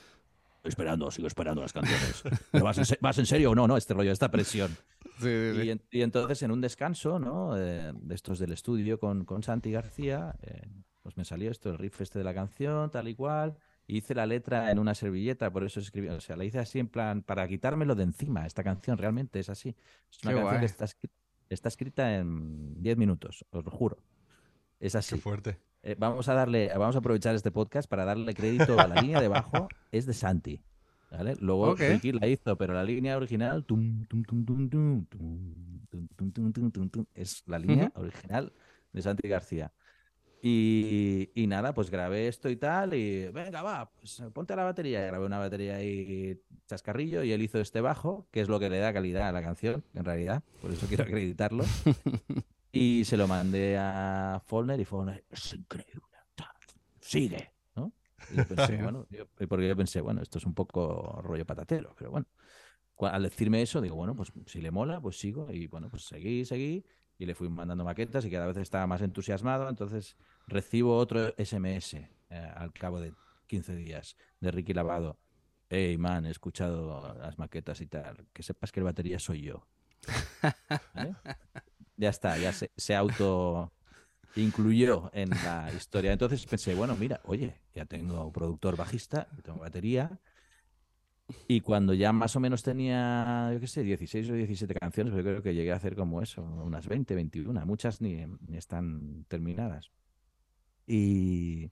[0.65, 2.23] esperando, sigo esperando las canciones.
[3.01, 3.77] vas, en, serio o no, no?
[3.77, 4.77] Este rollo, esta presión.
[5.21, 7.57] Y, entonces en un descanso, ¿no?
[7.57, 10.63] Eh, de estos del estudio con, con Santi García, eh,
[11.03, 14.27] pues me salió esto, el riff este de la canción, tal y cual hice la
[14.27, 17.47] letra en una servilleta, por eso escribí, o sea, la hice así en plan, para
[17.49, 18.47] quitármelo de encima.
[18.47, 19.75] Esta canción realmente es así.
[20.11, 23.99] Es una canción que está, escrita en 10 minutos, os lo juro.
[24.81, 25.17] Es así.
[25.17, 25.59] Qué fuerte.
[25.83, 29.21] Eh, vamos a darle, vamos a aprovechar este podcast para darle crédito a la línea
[29.21, 30.63] de abajo, es de Santi.
[31.11, 31.37] ¿vale?
[31.41, 33.65] Luego Ricky la hizo, pero la línea original
[37.15, 38.53] es la línea original
[38.93, 39.73] de Santi García.
[40.45, 45.05] Y, nada, pues grabé esto y tal, y venga, va, pues ponte a la batería.
[45.05, 48.69] Y grabé una batería ahí chascarrillo y él hizo este bajo, que es lo que
[48.69, 51.65] le da calidad a la canción, en realidad, por eso quiero acreditarlo.
[52.73, 56.03] y se lo mandé a Follner y Follner, es increíble,
[56.99, 57.93] sigue, ¿no?
[58.33, 59.07] Y pensé, bueno,
[59.49, 62.27] porque yo pensé, bueno, esto es un poco rollo patatero, pero bueno.
[62.99, 65.53] Al decirme eso, digo, bueno, pues si le mola, pues sigo.
[65.53, 66.85] Y bueno, pues seguí, seguí
[67.23, 69.69] y le fui mandando maquetas y cada vez estaba más entusiasmado.
[69.69, 70.17] Entonces
[70.49, 73.15] recibo otro SMS eh, al cabo de
[73.47, 75.17] 15 días de Ricky Lavado.
[75.69, 78.27] Hey, man, he escuchado las maquetas y tal.
[78.33, 79.67] Que sepas que el batería soy yo.
[81.95, 83.71] Ya está, ya se, se auto
[84.35, 86.11] incluyó en la historia.
[86.11, 90.19] Entonces pensé, bueno, mira, oye, ya tengo productor bajista, tengo batería,
[91.49, 95.21] y cuando ya más o menos tenía, yo qué sé, 16 o 17 canciones, yo
[95.21, 99.91] creo que llegué a hacer como eso, unas 20, 21, muchas ni, están terminadas.
[100.87, 101.71] Y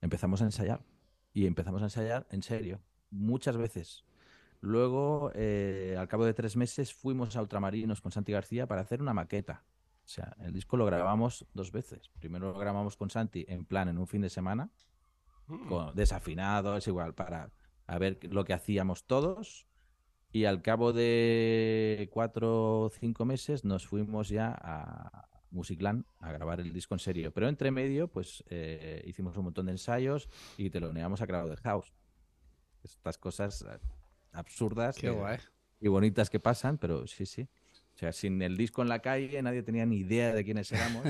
[0.00, 0.84] empezamos a ensayar.
[1.32, 4.04] Y empezamos a ensayar en serio, muchas veces.
[4.60, 9.00] Luego, eh, al cabo de tres meses, fuimos a Ultramarinos con Santi García para hacer
[9.00, 9.64] una maqueta.
[10.04, 12.10] O sea, el disco lo grabamos dos veces.
[12.18, 14.70] Primero lo grabamos con Santi en plan en un fin de semana,
[15.46, 15.68] mm.
[15.68, 17.50] con, desafinado, es igual, para
[17.92, 19.66] a ver lo que hacíamos todos.
[20.32, 26.60] Y al cabo de cuatro o cinco meses nos fuimos ya a Musicland a grabar
[26.60, 27.32] el disco en serio.
[27.34, 31.92] Pero entre medio, pues eh, hicimos un montón de ensayos y teloneamos a Crowded House.
[32.82, 33.78] Estas cosas eh,
[34.32, 34.96] absurdas
[35.78, 37.46] y bonitas que pasan, pero sí, sí.
[37.94, 41.04] O sea, sin el disco en la calle nadie tenía ni idea de quiénes éramos.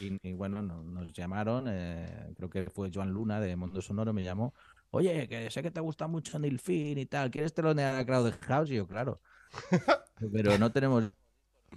[0.00, 4.54] Y, bueno, nos llamaron, eh, creo que fue Joan Luna de Mundo Sonoro, me llamó
[4.96, 8.32] oye, que sé que te gusta mucho Neil Finn y tal, ¿quieres telonear a Crowd
[8.42, 8.70] House?
[8.70, 9.20] Y yo, claro.
[10.32, 11.10] Pero no tenemos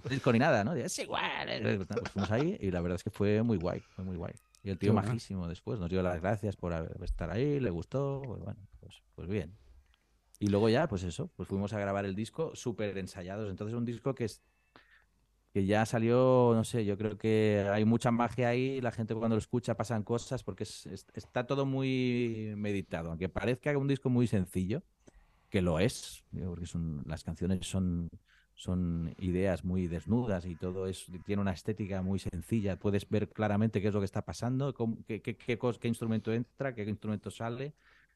[0.08, 0.74] disco ni nada, ¿no?
[0.74, 1.48] Es igual.
[1.62, 4.34] Pues fuimos ahí y la verdad es que fue muy guay, fue muy guay.
[4.62, 8.40] Y el tío majísimo después nos dio las gracias por estar ahí, le gustó, pues
[8.40, 9.56] bueno, pues, pues bien.
[10.38, 13.50] Y luego ya, pues eso, pues fuimos a grabar el disco súper ensayados.
[13.50, 14.42] Entonces un disco que es
[15.52, 19.34] que ya salió, no sé, yo creo que hay mucha magia ahí, la gente cuando
[19.36, 24.82] lo escucha pasan cosas porque está todo muy meditado, aunque parezca un disco muy sencillo,
[25.48, 28.10] que lo es, porque son, las canciones son,
[28.54, 33.80] son ideas muy desnudas y todo es, tiene una estética muy sencilla, puedes ver claramente
[33.82, 34.72] qué es lo que está pasando,
[35.08, 37.74] qué, qué, qué, qué instrumento entra, qué instrumento sale,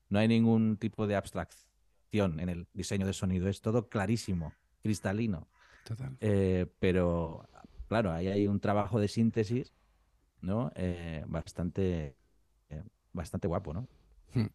[0.09, 5.49] no hay ningún tipo de abstracción en el diseño de sonido, es todo clarísimo, cristalino.
[6.21, 7.49] Eh, pero,
[7.89, 9.73] claro, ahí hay un trabajo de síntesis,
[10.41, 10.73] ¿no?
[10.75, 12.17] Eh, bastante,
[12.71, 13.89] eh, bastante guapo, ¿no?
[14.35, 14.47] Hmm.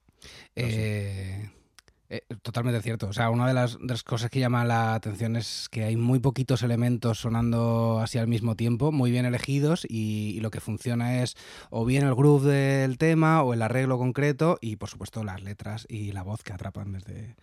[2.41, 3.07] Totalmente cierto.
[3.07, 6.63] O sea, una de las, cosas que llama la atención es que hay muy poquitos
[6.63, 11.35] elementos sonando así al mismo tiempo, muy bien elegidos, y, y, lo que funciona es
[11.69, 15.85] o bien el groove del tema o el arreglo concreto, y por supuesto las letras
[15.89, 17.35] y la voz que atrapan desde,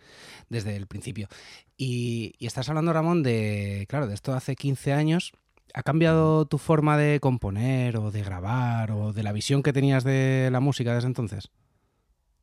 [0.49, 1.27] desde el principio.
[1.77, 5.31] Y, estás hablando, Ramón, de, claro, de esto hace 15 años.
[5.73, 10.03] ¿Ha cambiado tu forma de componer o de grabar o de la visión que tenías
[10.03, 11.51] de la música desde entonces?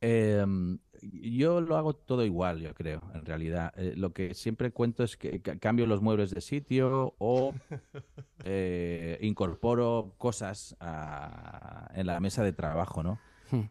[0.00, 0.78] Em,
[1.12, 3.73] yo lo hago todo igual, yo creo, en realidad.
[3.77, 7.55] Eh, lo que siempre cuento es que cambio los muebles de sitio o
[8.45, 10.77] eh, incorporo cosas
[11.95, 13.19] en la mesa de trabajo, ¿no?
[13.51, 13.64] Hmm.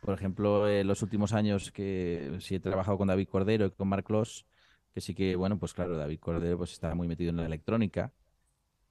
[0.00, 3.86] por ejemplo, en los últimos años que sí he trabajado con David Cordero y con
[3.88, 4.46] Marc Clos,
[4.94, 8.12] que sí que, bueno, pues claro, David Cordero pues está muy metido en la electrónica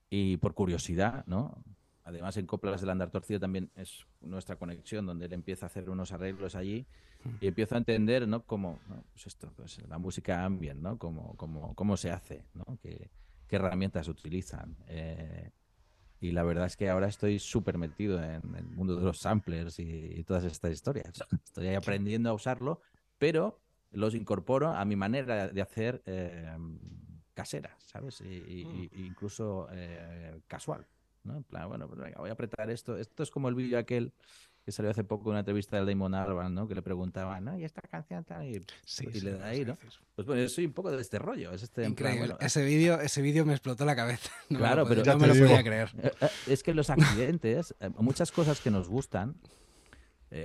[0.10, 1.64] y por curiosidad, ¿no?
[2.08, 5.89] Además, en Coplas del Andar Torcido también es nuestra conexión, donde él empieza a hacer
[5.89, 6.88] unos arreglos allí
[7.41, 8.46] y empiezo a entender, ¿no?
[8.46, 8.80] Cómo,
[9.12, 10.98] pues esto, pues la música ambient, ¿no?
[10.98, 12.63] Cómo, cómo, cómo se hace, ¿no?
[12.82, 13.10] ¿Qué,
[13.46, 14.78] qué herramientas utilizan?
[14.88, 15.52] Eh,
[16.22, 19.78] y la verdad es que ahora estoy súper metido en el mundo de los samplers
[19.78, 21.22] y, todas estas historias.
[21.43, 22.80] Estoy aprendiendo a usarlo,
[23.17, 23.60] pero
[23.91, 26.56] los incorporo a mi manera de hacer eh,
[27.34, 28.22] casera, ¿sabes?
[28.22, 29.06] Y, mm.
[29.06, 30.88] incluso eh, casual.
[31.36, 32.98] En plan, bueno, pues venga, voy a apretar esto.
[32.98, 34.13] Esto es como el vídeo aquel
[34.68, 36.68] que salió hace poco en una entrevista del Damon Albarn, ¿no?
[36.68, 37.58] Que le preguntaban, ¿no?
[37.58, 38.66] Y esta canción tal, y,
[39.22, 39.78] le da ahí, ¿no?
[40.13, 41.54] Pues bueno, yo soy un poco de este rollo.
[41.54, 42.36] Es este, Increíble.
[42.42, 44.30] ese vídeo ese vídeo me explotó la cabeza.
[44.50, 45.90] claro, pero no me lo podía creer.
[46.04, 49.38] Eh, eh, es que los accidentes, eh, muchas cosas que nos gustan,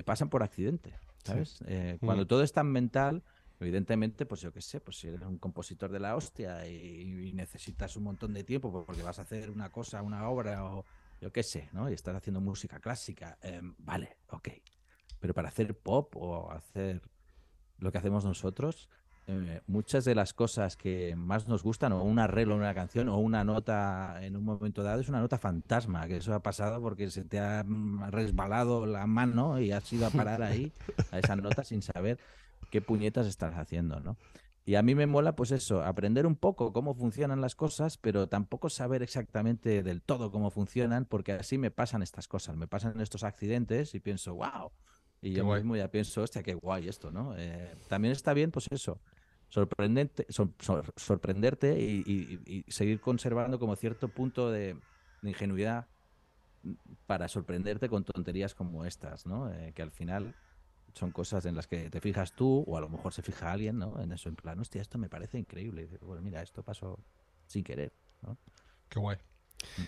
[0.04, 1.58] pasan por accidente, ¿sabes?
[1.98, 2.28] cuando mm.
[2.28, 3.24] todo es tan mental,
[3.62, 7.96] Evidentemente, pues yo qué sé, pues si eres un compositor de la hostia y, necesitas
[7.96, 10.84] un montón de tiempo porque vas a hacer una cosa, una obra o
[11.20, 11.88] yo qué sé, ¿no?
[11.88, 14.48] Y estás haciendo música clásica, em, vale, ok.
[15.20, 17.00] Pero para hacer pop o hacer
[17.78, 18.88] lo que hacemos nosotros,
[19.28, 23.08] eh, muchas de las cosas que más nos gustan, o un arreglo en una canción,
[23.08, 26.82] o una nota en un momento dado, es una nota fantasma, que eso ha pasado
[26.82, 30.72] porque se te ha mm, resbalado la mano y has ido a parar ahí
[31.12, 32.18] a esa nota sin saber
[32.72, 34.16] qué puñetas estás haciendo, ¿no?
[34.64, 38.28] Y a mí me mola, pues eso, aprender un poco cómo funcionan las cosas, pero
[38.28, 43.00] tampoco saber exactamente del todo cómo funcionan, porque así me pasan estas cosas, me pasan
[43.00, 44.70] estos accidentes y pienso, wow.
[45.20, 47.36] Y yo mismo ya pienso, hostia, qué guay esto, ¿no?
[47.36, 49.00] Eh, también está bien, pues eso,
[49.48, 50.26] sorprendente,
[50.96, 54.76] sorprenderte y, seguir conservando como cierto punto de,
[55.22, 55.88] ingenuidad
[57.06, 59.52] para sorprenderte con tonterías como estas, ¿no?
[59.52, 60.34] Eh, que al final
[60.94, 63.78] son cosas en las que te fijas tú, o a lo mejor se fija alguien,
[63.78, 64.00] ¿no?
[64.00, 65.88] En eso, en plan, hostia, esto me parece increíble.
[66.02, 66.98] Bueno, mira, esto pasó
[67.46, 67.92] sin querer.
[68.88, 69.18] Qué guay.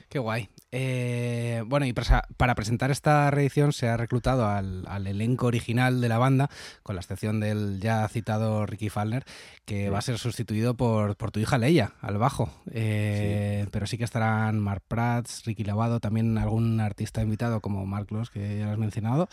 [0.09, 0.49] Qué guay.
[0.77, 6.19] Eh, bueno, y para, presentar esta reedición se ha reclutado al, elenco original de la
[6.19, 6.51] banda,
[6.83, 9.25] con la excepción del ya citado Ricky Fallner,
[9.67, 12.51] que va a ser sustituido por, tu hija Leia, al bajo.
[12.73, 18.09] Eh, pero sí que estarán Mark Prats, Ricky Lavado, también algún artista invitado como Mark
[18.11, 19.29] Loss, que ya lo has mencionado.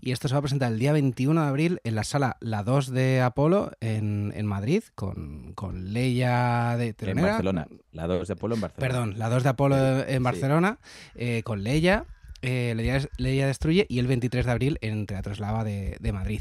[0.00, 2.64] Y esto se va a presentar el día 21 de abril en la sala La
[2.64, 7.68] 2 de Apolo en, Madrid, con, con Leia de En Barcelona.
[7.92, 8.88] La 2 de Apolo en Barcelona.
[8.88, 10.78] Perdón, la 2 de Apolo en Barcelona,
[11.14, 12.06] eh, con Leia,
[12.42, 12.74] eh,
[13.18, 16.40] Leia, Destruye, y el 23 de abril en Teatro Eslava de, Madrid,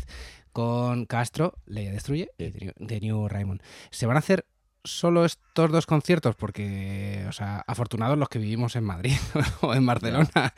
[0.52, 3.62] con Castro, Leia Destruye y The New Raymond.
[3.89, 4.46] Se van a hacer
[4.84, 9.15] solo estos dos conciertos porque, o sea, afortunados los que vivimos en Madrid
[9.62, 10.54] o en Barcelona,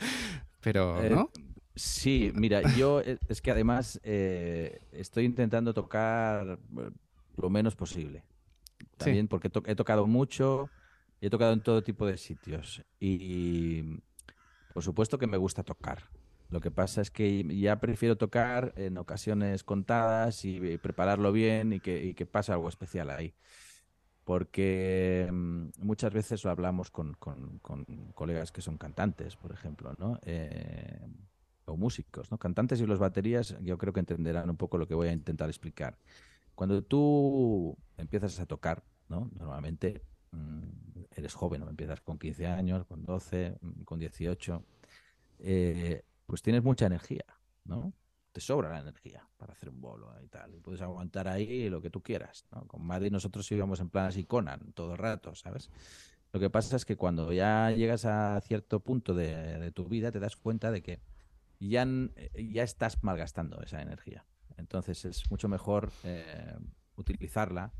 [0.60, 1.30] pero, eh, ¿no?
[1.76, 6.58] Sí, mira, yo es que además estoy intentando tocar
[7.36, 8.22] lo menos posible.
[8.96, 10.70] También porque he tocado mucho,
[11.26, 13.82] he tocado en todo tipo de sitios y,
[14.72, 16.10] por supuesto que me gusta tocar.
[16.50, 21.80] Lo que pasa es que ya prefiero tocar en ocasiones contadas y, prepararlo bien y
[21.80, 23.34] que, pase algo especial ahí.
[24.24, 27.16] Porque mm, muchas veces lo hablamos con,
[28.14, 29.94] colegas que son cantantes, por ejemplo.
[30.22, 31.00] Eh,
[31.66, 32.38] o músicos, ¿no?
[32.38, 35.48] Cantantes y los baterías, yo creo que entenderán un poco lo que voy a intentar
[35.48, 35.98] explicar.
[36.54, 39.30] Cuando tú empiezas a tocar, ¿no?
[39.36, 40.02] Normalmente
[41.16, 41.70] eres joven, ¿no?
[41.70, 44.64] empiezas con 15 años, con 12, mm, con 18,
[45.40, 47.24] eh, pues tienes mucha energía,
[47.64, 47.92] ¿no?
[48.32, 50.54] Te sobra la energía para hacer un bolo y tal.
[50.54, 52.66] Y puedes aguantar ahí lo que tú quieras, ¿no?
[52.66, 55.70] Con Madrid nosotros íbamos en plan así Conan todo el rato, ¿sabes?
[56.32, 60.18] Lo que pasa es que cuando ya llegas a cierto punto de, tu vida te
[60.18, 61.00] das cuenta de que
[61.60, 61.86] ya,
[62.34, 64.26] ya estás malgastando esa energía.
[64.56, 66.56] Entonces es mucho mejor eh,
[66.96, 67.72] utilizarla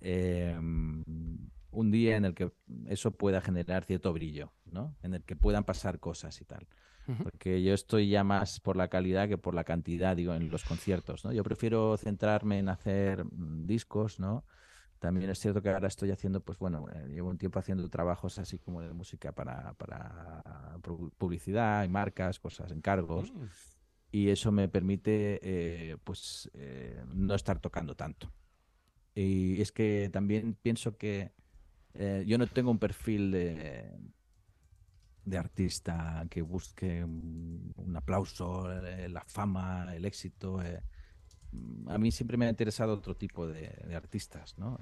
[0.00, 2.52] eh, un día en el que
[2.86, 4.96] eso pueda generar cierto brillo, ¿no?
[5.02, 6.66] En el que puedan pasar cosas y tal.
[7.22, 10.64] Porque yo estoy ya más por la calidad que por la cantidad, digo, en los
[10.64, 11.32] conciertos, ¿no?
[11.32, 14.44] Yo prefiero centrarme en hacer mm, discos, ¿no?
[14.98, 18.38] También es cierto que ahora estoy haciendo, pues bueno, eh, llevo un tiempo haciendo trabajos
[18.38, 20.42] así como de música para, para
[21.16, 23.32] publicidad y marcas, cosas, encargos.
[23.32, 23.44] Mm.
[24.10, 28.32] Y eso me permite, eh, pues, eh, no estar tocando tanto.
[29.14, 31.32] Y es que también pienso que
[31.94, 33.90] eh, yo no tengo un perfil de,
[35.24, 40.62] de artista que busque un, aplauso, eh, la fama, el éxito.
[40.62, 40.82] Eh.
[41.88, 44.78] a mí siempre me ha interesado otro tipo de, artistas, ¿no?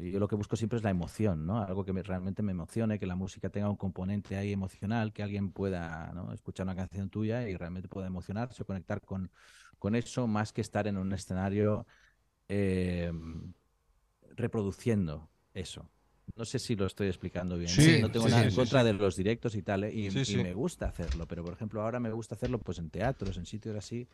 [0.00, 1.58] Yo lo que busco siempre es la emoción, ¿no?
[1.62, 5.52] Algo que realmente me emocione, que la música tenga un componente ahí emocional, que alguien
[5.52, 9.30] pueda escuchar una canción tuya y realmente pueda emocionarse o conectar con,
[9.78, 11.86] con eso, más que estar en un escenario
[12.48, 13.12] eh,
[14.36, 15.88] reproduciendo eso.
[16.36, 17.70] No sé si lo estoy explicando bien.
[18.00, 19.92] no tengo nada en contra de los directos y tal, ¿eh?
[19.94, 23.46] y, me gusta hacerlo, pero por ejemplo ahora me gusta hacerlo pues en teatros, en
[23.46, 24.08] sitios así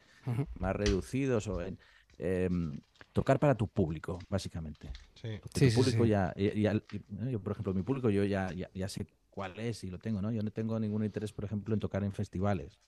[0.59, 1.79] más reducidos o en
[2.19, 2.81] em,
[3.12, 4.90] tocar para tu público, básicamente.
[5.14, 5.40] Sí.
[5.53, 9.90] Tu público ya, yo, por ejemplo, mi público yo ya, ya, sé cuál es y
[9.90, 10.31] lo tengo, ¿no?
[10.31, 12.79] Yo no tengo ningún interés, por ejemplo, en tocar en festivales.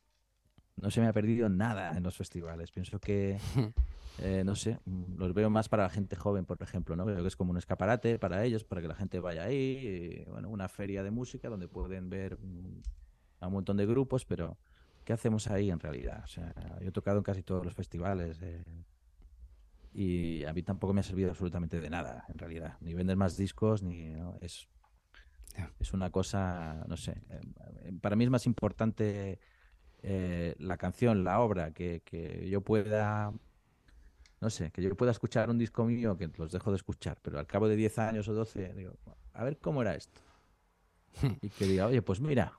[0.76, 2.70] No se me ha perdido nada en los festivales.
[2.70, 3.38] Pienso que
[4.18, 7.04] Eh, no sé, mm, los veo más para la gente joven, por ejemplo, ¿no?
[7.04, 10.50] Veo que es como un escaparate para ellos, para que la gente vaya ahí, bueno,
[10.50, 12.82] una feria de música donde pueden ver mm,
[13.40, 14.58] a un montón de grupos, pero
[15.04, 16.22] ¿qué hacemos ahí en realidad?
[16.24, 18.62] O sea, yo he tocado en casi todos los festivales eh,
[19.94, 22.76] y a mí tampoco me ha servido absolutamente de nada, en realidad.
[22.80, 24.14] Ni vender más discos, ni...
[24.40, 24.68] Es,
[25.80, 29.38] es una cosa, no sé, eh, para mí es más importante
[30.02, 33.32] la canción, la obra, que, que yo pueda
[34.42, 37.38] no sé, que yo pueda escuchar un disco mío que los dejo de escuchar, pero
[37.38, 38.98] al cabo de 10 años o 12 digo,
[39.34, 40.20] a ver cómo era esto.
[41.22, 41.34] Hmm.
[41.40, 42.58] y que diga, oye, pues mira,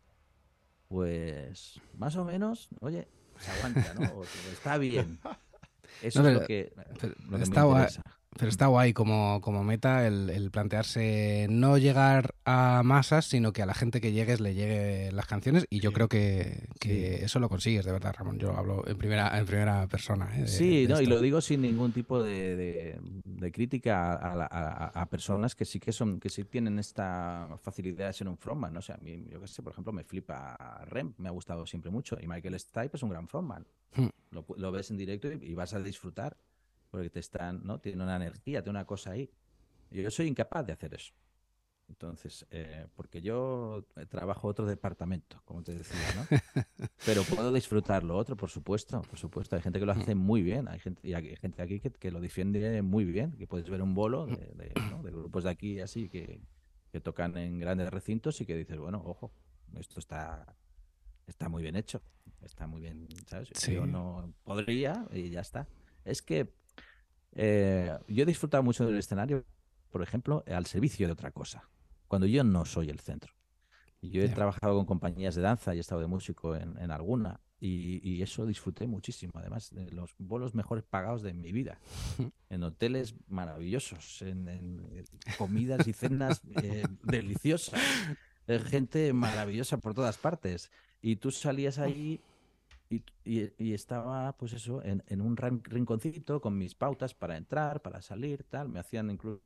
[0.88, 4.24] pues más o menos, oye, se aguanta, ¿no?
[4.54, 5.20] está bien.
[6.02, 8.04] Eso es lo que, lo que me interesa.
[8.38, 13.66] Pero está guay como, como meta el, plantearse no llegar a masas, sino que a
[13.66, 17.86] la gente que llegues le llegue las canciones y yo creo que, eso lo consigues,
[17.86, 18.40] de verdad, Ramón.
[18.40, 20.30] Yo hablo en primera, en primera persona.
[20.38, 20.48] ¿eh?
[20.48, 23.00] sí, no, y lo digo sin ningún tipo de,
[23.52, 28.38] crítica a, personas que sí que son, que sí tienen esta facilidad de ser un
[28.38, 28.74] frontman.
[28.74, 28.80] ¿no?
[28.80, 31.66] O sea, a mí, yo qué sé, por ejemplo, me flipa Rem, me ha gustado
[31.66, 33.66] siempre mucho, y Michael Stipe es un gran frontman.
[33.96, 34.10] Hmm.
[34.32, 36.36] Lo, ves en directo y vas a disfrutar
[36.94, 37.80] porque te están, ¿no?
[37.80, 39.28] Tiene una energía, tiene una cosa ahí.
[39.90, 41.12] Yo soy incapaz de hacer eso.
[41.90, 46.28] Entonces, eh, porque yo trabajo otro departamento, como te decía, ¿no?
[47.04, 49.56] Pero puedo disfrutar lo otro, por supuesto, por supuesto.
[49.56, 52.22] Hay gente que lo hace muy bien, hay gente, y hay gente aquí que, lo
[52.22, 56.42] defiende muy bien, que puedes ver un bolo de, grupos de aquí así que,
[56.92, 59.34] que, tocan en grandes recintos y que dices, bueno, ojo,
[59.80, 60.56] esto está,
[61.26, 62.04] está muy bien hecho,
[62.44, 63.50] está muy bien, ¿sabes?
[63.68, 65.68] Yo no podría y ya está.
[66.06, 66.54] Es que
[67.36, 69.46] eh, yo he disfrutado mucho del escenario,
[69.92, 71.70] por ejemplo, al servicio de otra cosa,
[72.08, 73.34] cuando yo no soy el centro.
[74.02, 78.22] Yo he trabajado con compañías de danza y he estado de músico en, alguna y,
[78.22, 79.32] eso disfruté muchísimo.
[79.36, 81.80] Además, de los vuelos mejores pagados de mi vida,
[82.50, 85.06] en hoteles maravillosos, en,
[85.38, 87.80] comidas y cenas eh, deliciosas,
[88.48, 90.70] eh, gente maravillosa por todas partes.
[91.02, 92.20] Y tú salías ahí
[93.24, 98.70] y, estaba, pues eso, en, un rinconcito con mis pautas para entrar, para salir, tal.
[98.70, 99.42] Me hacían incluso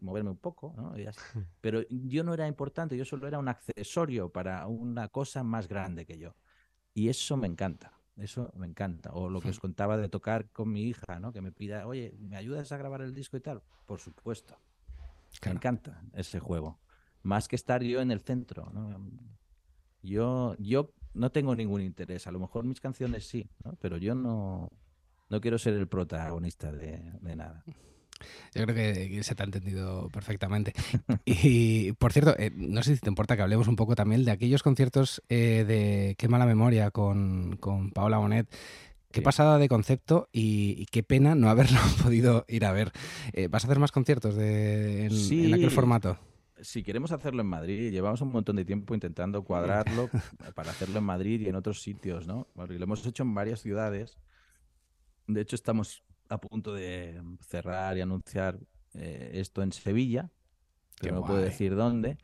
[0.00, 0.94] moverme un poco, ¿no?
[1.60, 6.06] Pero yo no era importante, yo solo era un accesorio para una cosa más grande
[6.06, 6.34] que yo.
[6.94, 9.10] Y eso me encanta, eso me encanta.
[9.12, 11.32] O lo que os contaba de tocar con mi hija, ¿no?
[11.32, 13.62] Que me pida, oye, ¿me ayudas a grabar el disco y tal?
[13.86, 14.58] Por supuesto.
[15.44, 16.80] Me encanta ese juego.
[17.22, 18.98] Más que estar yo en el centro, ¿no?
[20.02, 22.26] Yo, yo no tengo ningún interés.
[22.26, 23.48] A lo mejor mis canciones sí,
[23.80, 24.70] pero yo no,
[25.28, 27.00] no quiero ser el protagonista de,
[27.36, 27.62] nada.
[28.54, 30.72] Yo creo que se te ha entendido perfectamente.
[31.24, 34.30] Y por cierto, eh, no sé si te importa que hablemos un poco también de
[34.30, 38.48] aquellos conciertos eh, de Qué mala memoria con, con Paola Bonet.
[39.10, 42.92] Qué pasada de concepto y, qué pena no haberlo podido ir a ver.
[43.32, 46.18] Eh, ¿Vas a hacer más conciertos de, en aquel formato?
[46.62, 50.08] Si queremos hacerlo en Madrid, llevamos un montón de tiempo intentando cuadrarlo
[50.54, 52.48] para hacerlo en Madrid y en otros sitios, ¿no?
[52.54, 54.18] Porque lo hemos hecho en varias ciudades.
[55.26, 58.58] De hecho, estamos a punto de cerrar y anunciar
[58.94, 60.30] eh, esto en Sevilla,
[61.00, 62.18] que no puedo decir dónde.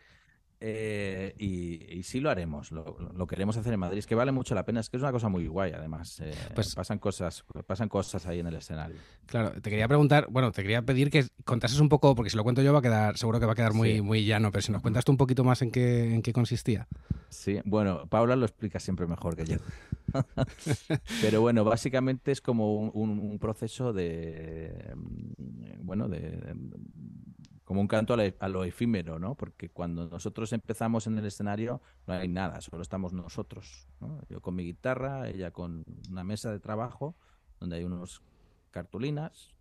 [0.67, 3.99] Eh, y, sí lo haremos, lo, queremos hacer en Madrid.
[3.99, 6.21] Es que vale mucho la pena, es que es una cosa muy guay, además.
[6.21, 8.97] Eh, pues, pasan, cosas, pasan cosas ahí en el escenario.
[9.27, 12.45] Claro, te quería preguntar, bueno, te quería pedir que contases un poco, porque si lo
[12.45, 14.73] cuento yo va a quedar, seguro que va a quedar muy, muy llano, pero si
[14.73, 16.89] nos cuentas tú un poquito más en qué, en qué consistía.
[17.29, 19.57] Sí, bueno, Paula lo explica siempre mejor que yo.
[21.21, 26.55] pero bueno, básicamente es como un proceso de, mm, bueno, de
[27.65, 29.35] como un canto a lo efímero, ¿no?
[29.35, 33.89] Porque cuando nosotros empezamos en el escenario no hay nada, solo estamos nosotros,
[34.29, 37.17] Yo con mi guitarra, ella con una mesa de trabajo
[37.61, 38.23] donde hay unos
[38.71, 39.55] cartulinas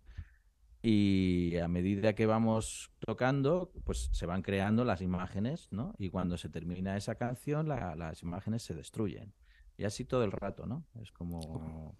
[0.82, 5.94] y a medida que vamos tocando, pues se van creando las imágenes, ¿no?
[5.98, 9.32] Y cuando se termina esa canción, las imágenes se destruyen.
[9.78, 10.84] Y así todo el rato, ¿no?
[11.00, 11.96] Es como como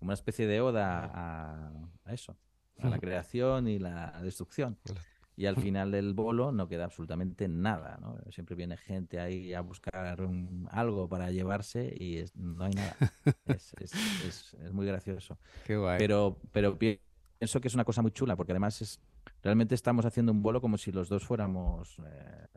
[0.00, 2.36] una especie de oda a, eso,
[2.78, 4.78] a la creación y la destrucción.
[5.38, 8.18] Y al final del bolo no queda absolutamente nada, ¿no?
[8.32, 10.18] Siempre viene gente ahí a buscar
[10.72, 12.96] algo para llevarse y no hay nada.
[13.46, 15.38] es, es, es, muy gracioso.
[15.64, 15.96] Qué guay.
[15.96, 19.00] Pero, pero pienso que es una cosa muy chula, porque además es
[19.40, 22.48] realmente estamos haciendo un bolo como si los dos fuéramos eh,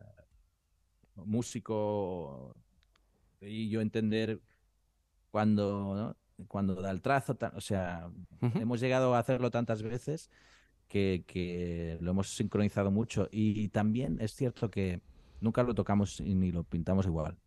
[1.18, 2.56] músico
[3.42, 4.42] y yo entender
[5.30, 6.18] cuando,
[6.48, 8.10] cuando da el trazo, o sea,
[8.56, 10.32] hemos llegado a hacerlo tantas veces
[10.92, 15.02] que, lo hemos sincronizado mucho y, también es cierto que
[15.40, 17.38] nunca lo tocamos y ni lo pintamos igual.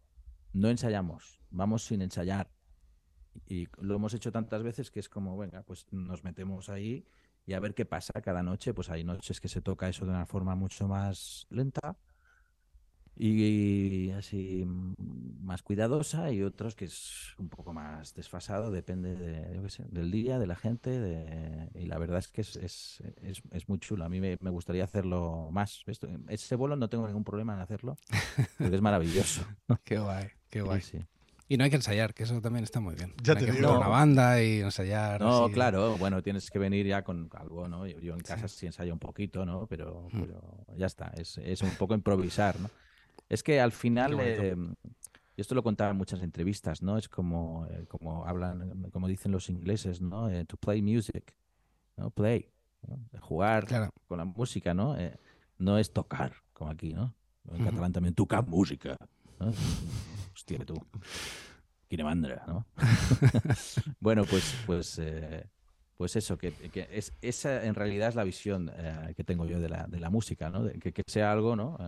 [0.53, 2.51] No ensayamos, vamos sin ensayar.
[3.49, 7.05] Y lo hemos hecho tantas veces que es como, venga, pues nos metemos ahí
[7.47, 8.73] y a ver qué pasa cada noche.
[8.73, 11.99] Pues hay noches que se toca eso de una forma mucho más lenta
[13.17, 14.65] y así
[15.45, 19.61] más cuidadosa y otros que es un poco más desfasado, depende de,
[19.91, 23.03] del día, de la gente de, y la verdad es que es, es,
[23.53, 24.05] es, muy chulo.
[24.05, 25.85] A mí me, gustaría hacerlo más.
[26.29, 27.97] Ese bolo no tengo ningún problema en hacerlo
[28.59, 29.43] porque es maravilloso.
[29.85, 30.81] qué guay, qué guay.
[30.81, 30.99] Sí,
[31.47, 33.15] Y no hay que ensayar, que eso también está muy bien.
[33.23, 33.77] Ya hay te que digo.
[33.77, 35.21] una banda y ensayar.
[35.21, 37.87] No, claro, bueno, tienes que venir ya con algo, ¿no?
[37.87, 38.67] Yo, en casa sí.
[38.67, 39.69] ensayo un poquito, ¿no?
[39.69, 40.21] Pero, mm.
[40.21, 42.71] pero ya está, es, es un poco improvisar, ¿no?
[43.29, 44.57] Es que al final, eh,
[45.37, 46.99] y esto lo contaba en muchas entrevistas, ¿no?
[46.99, 50.29] Es como, eh, como hablan, como dicen los ingleses, ¿no?
[50.31, 51.35] Eh, to play music,
[51.97, 52.11] ¿no?
[52.11, 52.51] Play,
[53.21, 53.67] jugar
[54.07, 54.97] con la música, ¿no?
[55.57, 57.15] no es tocar, como aquí, ¿no?
[57.51, 58.97] En catalán también, tocar música,
[59.39, 59.53] ¿no?
[60.35, 60.75] Hostia, tú.
[62.03, 62.67] Mandra, ¿no?
[64.01, 65.01] bueno, pues, pues,
[65.97, 68.73] pues eso, que, que, es, esa en realidad es la visión
[69.17, 70.65] que tengo yo de la, de la música, ¿no?
[70.65, 71.79] De que, que sea algo, ¿no?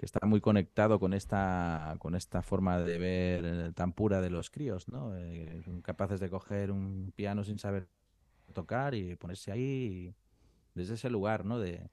[0.00, 4.48] Que está muy conectado con esta, con esta forma de ver tan pura de los
[4.48, 5.14] críos, ¿no?
[5.14, 7.86] Eh, capaces de coger un piano sin saber
[8.54, 10.14] tocar y ponerse ahí
[10.74, 11.58] desde ese lugar, ¿no?
[11.58, 11.90] De,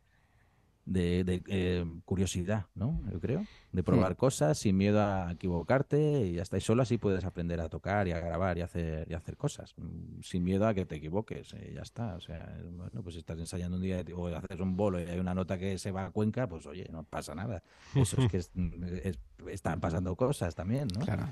[0.87, 3.01] de, eh, curiosidad, ¿no?
[3.11, 7.25] Yo creo, de probar cosas sin miedo a equivocarte y hasta ahí solo así puedes
[7.25, 10.73] aprender a tocar y a grabar y hacer y hacer cosas mm, sin miedo a
[10.73, 12.15] que te equivoques, y ya está.
[12.15, 15.19] O sea, bueno, pues si estás ensayando un día o haces un bolo y hay
[15.19, 17.61] una nota que se va a Cuenca, pues oye, no pasa nada.
[17.93, 21.01] Eso es que están pasando cosas también, ¿no?
[21.01, 21.27] Claro.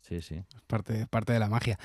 [0.00, 0.36] Sí, sí.
[0.54, 1.78] Es parte, parte de la magia.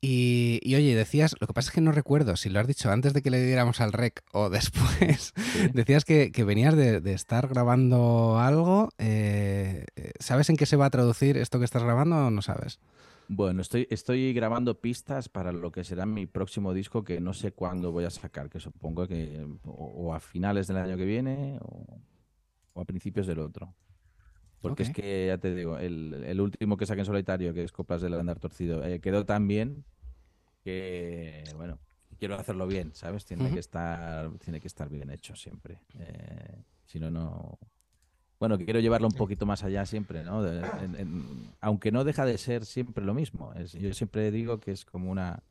[0.00, 3.14] Y, oye, decías, lo que pasa es que no recuerdo si lo has dicho antes
[3.14, 5.32] de que le diéramos al rec o después.
[5.72, 8.90] Decías que, venías de, estar grabando algo.
[8.98, 9.86] Eh,
[10.18, 12.80] ¿Sabes en qué se va a traducir esto que estás grabando o no sabes?
[13.28, 17.52] Bueno, estoy, estoy grabando pistas para lo que será mi próximo disco que no sé
[17.52, 22.80] cuándo voy a sacar, que supongo que o, a finales del año que viene o
[22.80, 23.74] a principios del otro.
[24.60, 28.02] Porque es que, ya te digo, el, último que saqué en solitario, que es Copas
[28.02, 29.84] del Andar Torcido, eh, quedó tan bien
[30.62, 31.78] que, bueno,
[32.18, 33.24] quiero hacerlo bien, ¿sabes?
[33.24, 35.80] Tiene, que, estar, tiene que estar bien hecho siempre.
[35.98, 37.58] Eh, si no, no...
[38.38, 40.42] Bueno, quiero llevarlo un poquito más allá siempre, ¿no?
[41.60, 43.52] aunque no deja de ser siempre lo mismo.
[43.54, 45.42] yo siempre digo que es como una,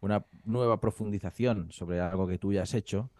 [0.00, 3.10] una nueva profundización sobre algo que tú ya has hecho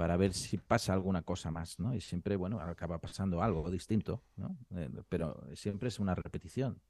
[0.00, 1.94] para ver si pasa alguna cosa más, ¿no?
[1.94, 4.56] Y siempre, bueno, acaba pasando algo distinto, ¿no?
[4.70, 6.80] Eh, pero siempre es una repetición.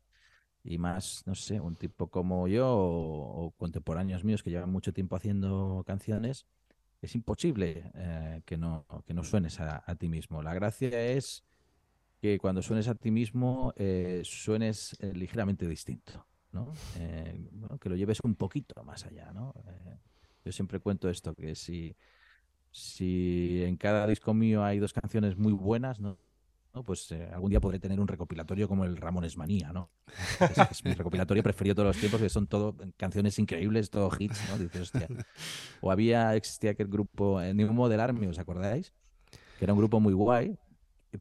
[0.63, 5.17] Y más, no sé, un tipo como yo o, contemporáneos míos que llevan mucho tiempo
[5.17, 6.47] haciendo canciones,
[7.03, 10.41] es imposible eh, que, no, que no suenes a, ti mismo.
[10.41, 11.43] La gracia es
[12.21, 16.75] que cuando suenes a ti mismo eh, suenes ligeramente distinto, ¿no?
[17.81, 19.53] que lo lleves un poquito más allá, ¿no?
[20.45, 21.97] yo siempre cuento esto, que si
[22.71, 26.19] si en cada disco mío hay dos canciones muy buenas, ¿no?
[26.87, 29.91] pues eh, algún día podré tener un recopilatorio como el Ramones Manía, ¿no?
[30.71, 34.41] Es, mi recopilatorio preferido de todos los tiempos, que son todo canciones increíbles, todo hits,
[34.49, 34.59] ¿no?
[34.59, 35.09] Dices, hostia.
[35.81, 38.93] O había, existía aquel grupo, eh, New Model Army, ¿os acordáis?
[39.59, 40.59] Que era un grupo muy guay,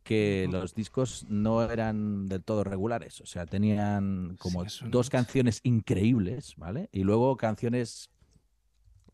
[0.03, 6.53] que los discos no eran del todo regulares, o sea, tenían como dos canciones increíbles,
[6.57, 6.89] ¿vale?
[6.91, 8.11] Y luego canciones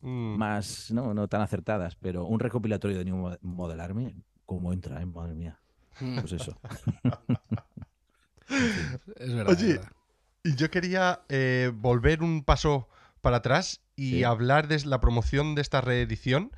[0.05, 0.37] Mm.
[0.37, 1.15] más, ¿no?
[1.15, 5.05] no tan acertadas, pero un recopilatorio de New Model Army, ¿cómo entra, eh?
[5.07, 5.59] Madre mía.
[5.99, 6.19] Mm.
[6.19, 6.59] Pues eso.
[9.15, 9.51] es verdad.
[9.51, 9.81] Oye,
[10.43, 12.87] y yo quería eh, volver un paso
[13.21, 16.51] para atrás y hablar de la promoción de esta reedición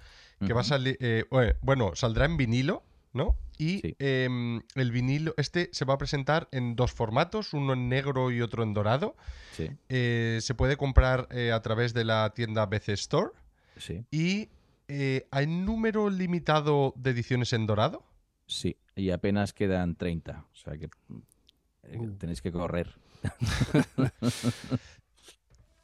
[0.46, 1.24] que va a salir, eh,
[1.62, 2.84] bueno, saldrá en vinilo,
[3.18, 3.36] ¿no?
[3.58, 8.32] Y em, el vinilo, este se va a presentar en dos formatos, uno en negro
[8.32, 9.16] y otro en dorado.
[9.54, 9.70] Sí.
[9.90, 13.32] Eh, se puede comprar eh, a través de la tienda BC Store.
[13.78, 14.06] Sí.
[14.12, 14.50] Y
[14.88, 18.04] eh, ¿hay número limitado de ediciones en dorado?
[18.46, 20.46] Sí, y apenas quedan 30.
[20.54, 22.12] O sea que uh.
[22.18, 22.96] tenéis que correr.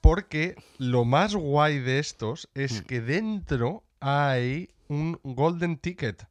[0.01, 2.85] Porque lo más guay de estos es Mm.
[2.85, 6.27] que dentro hay un golden ticket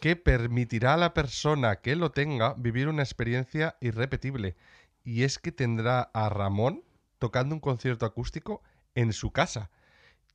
[0.00, 4.56] que permitirá a la persona que lo tenga vivir una experiencia irrepetible.
[5.04, 6.82] Y es que tendrá a Ramón
[7.18, 8.62] tocando un concierto acústico
[8.94, 9.70] en su casa.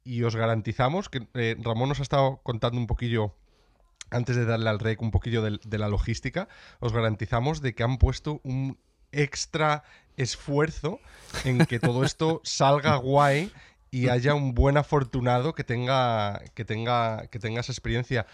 [0.04, 3.36] Y os garantizamos que eh, Ramón nos ha estado contando un poquillo,
[4.12, 6.48] antes de darle al rec, un poquillo del- de, la logística,
[6.80, 8.78] os garantizamos de que han puesto un
[9.12, 9.84] extra
[10.18, 11.00] esfuerzo
[11.44, 13.52] en que todo esto salga guay
[13.92, 18.28] y haya un buen afortunado que tenga, que tenga, que tenga esa experiencia.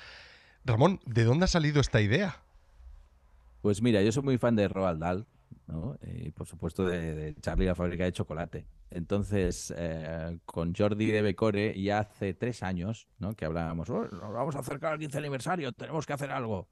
[0.66, 2.44] Ramón, ¿de dónde ha salido esta idea?
[3.62, 5.28] Pues mira, yo soy muy fan de Roald Dahl,
[5.68, 5.98] ¿no?
[6.04, 8.68] Y por supuesto de, Charlie la fábrica de chocolate.
[8.90, 13.34] Entonces, eh, con Jordi de Becore, ya hace tres años, ¿no?
[13.36, 16.68] Que hablábamos, "Oh, vamos a acercar al 15 aniversario, tenemos que hacer algo.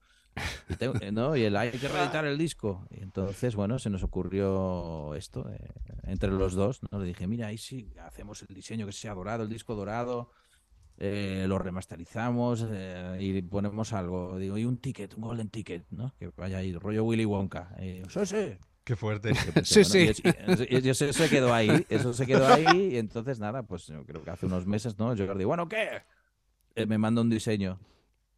[0.69, 1.35] Y, eh, ¿no?
[1.35, 2.85] y hay que reeditar el disco.
[2.91, 5.71] Y entonces, bueno, se nos ocurrió esto eh,
[6.03, 6.81] entre los dos.
[6.91, 6.99] ¿no?
[6.99, 10.31] Le dije, mira, ahí sí, hacemos el diseño que sea dorado, el disco dorado,
[10.99, 14.37] eh, lo remasterizamos eh, y ponemos algo.
[14.37, 16.13] Digo, y un ticket, un golden ticket, ¿no?
[16.19, 17.75] Que vaya ahí, rollo Willy Wonka.
[17.79, 18.57] Yo, sí, sí.
[18.83, 19.31] Qué fuerte.
[19.53, 20.23] Pensé, Sí, bueno, sí.
[20.23, 20.31] y
[20.73, 23.87] es- y- y eso se quedó ahí, eso se quedó ahí, y entonces nada, pues
[23.87, 25.13] yo creo que hace unos meses, ¿no?
[25.15, 26.01] Yo digo, bueno, ¿qué?
[26.75, 27.79] Eh, me manda un diseño.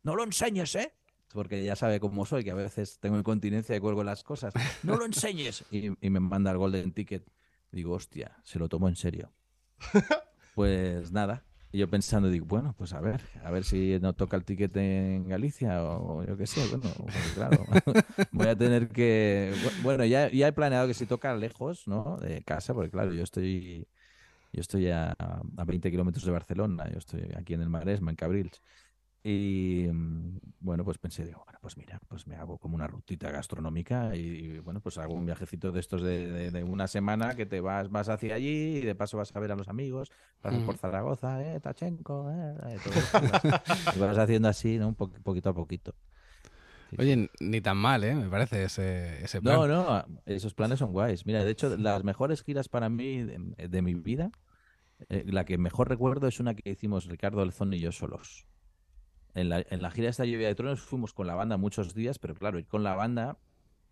[0.03, 0.93] No lo enseñes, ¿eh?
[1.33, 4.53] Porque ya sabe cómo soy, que a veces tengo incontinencia y cuelgo las cosas.
[4.83, 5.63] No lo enseñes.
[5.71, 7.23] Y, y me manda el golden ticket.
[7.71, 9.31] Digo, hostia, se lo tomo en serio.
[10.53, 11.45] Pues nada.
[11.73, 14.75] Y yo pensando, digo, bueno, pues a ver, a ver si no toca el ticket
[14.75, 17.65] en Galicia o yo qué sé, bueno, pues claro,
[18.31, 22.17] voy a tener que, bu- bueno, ya, ya he planeado que si toca lejos, ¿no?
[22.17, 23.87] De casa, porque claro, yo estoy,
[24.53, 25.11] yo estoy a,
[25.57, 28.61] a 20 kilómetros de Barcelona, yo estoy aquí en el Maresme, en Cabrils.
[29.23, 33.29] Y mm, bueno, pues pensé, digo, bueno, pues mira, pues me hago como una rutita
[33.31, 37.35] gastronómica y, y, bueno, pues hago un viajecito de estos de, de- de una semana
[37.35, 40.11] que te vas, vas hacia allí y de paso vas a ver a los amigos,
[40.41, 40.77] pasas por.
[40.77, 42.31] Zaragoza, eh, Tachenko,
[42.65, 43.47] eh, todo esto, y vas,
[43.93, 44.87] y vas haciendo así, ¿no?
[44.89, 45.93] Un po- poquito a poquito.
[46.89, 47.01] Sí, sí.
[47.01, 48.13] Oye, ni tan mal, ¿eh?
[48.15, 49.57] Me parece ese, ese plan.
[49.57, 51.25] No, no, esos planes son guays.
[51.25, 54.31] Mira, de hecho, las mejores giras para mí de, de mi vida,
[55.09, 58.47] eh, la que mejor recuerdo es una que hicimos Ricardo Alzón y yo solos.
[59.33, 61.93] En la, en la gira de esta lluvia de tronos fuimos con la banda muchos
[61.93, 63.37] días, pero claro, ir con la banda,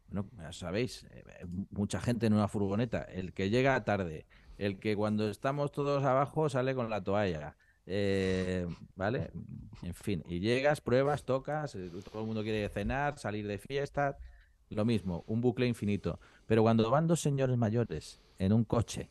[0.10, 4.26] bueno, ya sabéis, eh, mucha gente en una furgoneta, el que llega tarde,
[4.58, 9.32] el que cuando estamos todos abajo sale con la toalla, eh, ¿vale?
[9.82, 14.18] En fin, y llegas, pruebas, tocas, eh, todo el mundo quiere cenar, salir de fiesta,
[14.70, 16.20] lo mismo, un bucle infinito.
[16.46, 19.10] Pero cuando van dos señores mayores en un coche,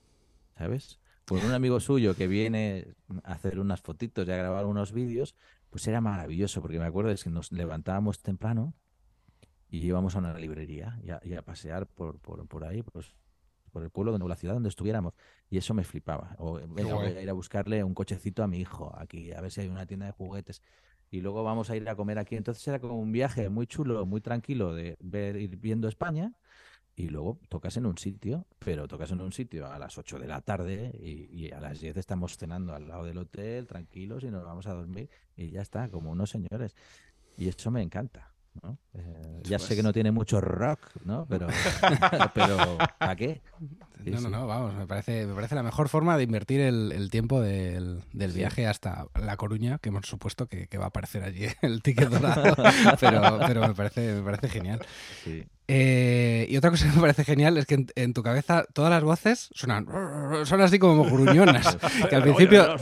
[0.57, 1.01] ¿sabes?
[1.26, 5.35] Con un amigo suyo que viene a hacer unas fotitos y a grabar unos vídeos,
[5.71, 8.75] pues era maravilloso, porque me acuerdo es que nos levantábamos temprano
[9.71, 13.14] y íbamos a una librería y a, y a pasear por, por, por ahí, pues,
[13.71, 15.14] por el pueblo, de la ciudad donde estuviéramos.
[15.51, 16.35] Y eso me flipaba.
[16.39, 19.69] O venga, ir a buscarle un cochecito a mi hijo aquí, a ver si hay
[19.69, 20.62] una tienda de juguetes.
[21.11, 22.37] Y luego vamos a ir a comer aquí.
[22.37, 26.33] Entonces era como un viaje muy chulo, muy tranquilo de ver, ir viendo España.
[26.99, 30.26] Y luego tocas en un sitio, pero tocas en un sitio a las 8 de
[30.26, 34.32] la tarde y, y a las 10 estamos cenando al lado del hotel, tranquilos, y
[34.32, 36.74] nos vamos a dormir y ya está, como unos señores.
[37.36, 38.34] Y eso me encanta.
[38.63, 38.79] ¿No?
[38.95, 41.27] Eh, ya sé que no tiene mucho rock, ¿no?
[41.29, 41.47] Pero,
[42.35, 42.57] pero
[42.99, 43.41] ¿a qué?
[44.05, 44.33] Sí, no, no, sí.
[44.33, 48.03] no, vamos, me parece, me parece la mejor forma de invertir el, el tiempo del,
[48.13, 48.39] del Sí.
[48.39, 52.09] viaje hasta La Coruña, que hemos supuesto que, que va a aparecer allí el ticket
[52.09, 52.55] dorado,
[53.01, 54.81] pero, pero me, parece, me parece genial.
[55.25, 55.45] Sí.
[55.71, 58.91] Eh, y otra cosa que me parece genial es que en, en tu cabeza todas
[58.91, 59.87] las voces suenan,
[60.47, 61.77] son así como gruñonas.
[62.09, 62.77] que al principio,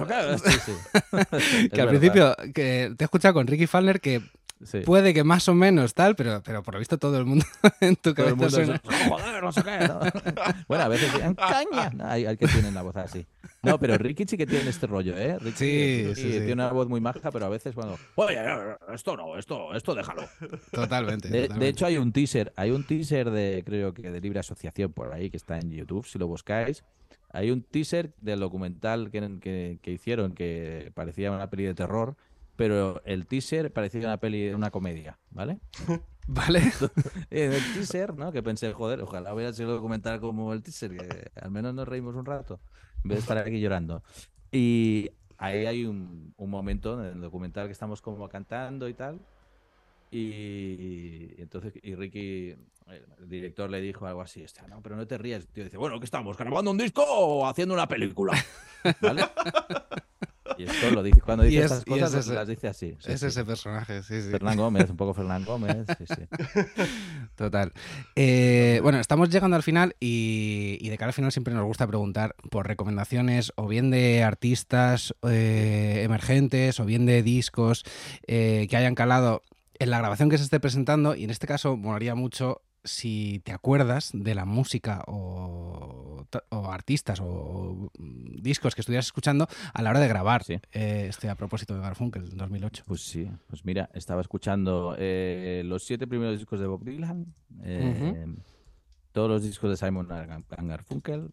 [1.73, 4.23] que al principio que te he escuchado con Ricky Fallner que
[4.65, 4.81] Sí.
[4.81, 7.45] puede que más o menos tal, pero, pero por lo visto todo el mundo
[7.81, 8.75] en tu Todo el cabeza mundo suena.
[8.77, 10.01] es, "No, joder, no sé qué", ¿no?
[10.69, 11.91] Bueno, a veces dicen, caña.
[11.91, 13.27] No, hay, hay que tienen la voz así.
[13.63, 15.39] No, pero Ricky sí que tiene este rollo, ¿eh?
[15.39, 16.31] Ricky, Sí, sí, sí.
[16.39, 17.99] Tiene una voz muy maja, pero a veces cuando...
[18.15, 18.39] Oye,
[18.95, 20.23] esto no, esto, esto déjalo.
[20.71, 21.29] Totalmente.
[21.29, 25.13] De, hecho, hay un teaser, hay un teaser de, creo que de Libre Asociación por
[25.13, 26.85] ahí, que está en YouTube, si lo buscáis.
[27.33, 32.17] Hay un teaser del documental que, que, que hicieron que parecía una peli de terror,
[32.57, 35.61] pero el teaser parecía una peli, una comedia, ¿vale?
[36.29, 36.61] Vale.
[37.31, 38.33] En el teaser, ¿no?
[38.33, 42.17] Que pensé, joder, ojalá hubiera sido documental como el teaser, que al menos nos reímos
[42.17, 42.61] un rato,
[43.05, 44.03] en vez de estar aquí llorando.
[44.51, 49.21] Y ahí hay un, un momento en el documental que estamos como cantando y tal.
[50.11, 52.57] Y, y entonces, y Ricky,
[52.89, 55.43] el director le dijo algo así, "Hostia, no, pero no te rías.
[55.43, 56.37] El tío dice, bueno, ¿qué estamos?
[56.37, 58.33] ¿Grabando un disco o haciendo una película?
[59.01, 59.23] ¿Vale?
[60.59, 62.97] Y esto lo dice, cuando dice es- estas y es cosas, ese- las dice así.
[63.01, 63.27] sí, es sí.
[63.27, 64.31] ese personaje, sí, sí.
[64.31, 65.87] Fernán Gómez, un poco Fernán Gómez.
[65.99, 66.23] Sí, sí.
[67.37, 67.73] Total.
[68.15, 71.87] Eh, bueno, estamos llegando al final y, y de cara al final siempre nos gusta
[71.87, 77.85] preguntar por recomendaciones o bien de artistas eh, emergentes o bien de discos
[78.27, 79.43] eh, que hayan calado
[79.79, 83.53] en la grabación que se esté presentando y en este caso molaría mucho si te
[83.53, 86.06] acuerdas de la música o,
[86.51, 90.55] o artistas o mm, discos que estuvieras escuchando a la hora de grabar Sí.
[90.73, 92.85] eh, este a propósito de Garfunkel 2008.
[92.87, 98.27] Pues sí, pues mira, estaba escuchando eh, los siete primeros discos de Bob Dylan, eh,
[99.13, 101.33] todos los discos de Simon and Garfunkel,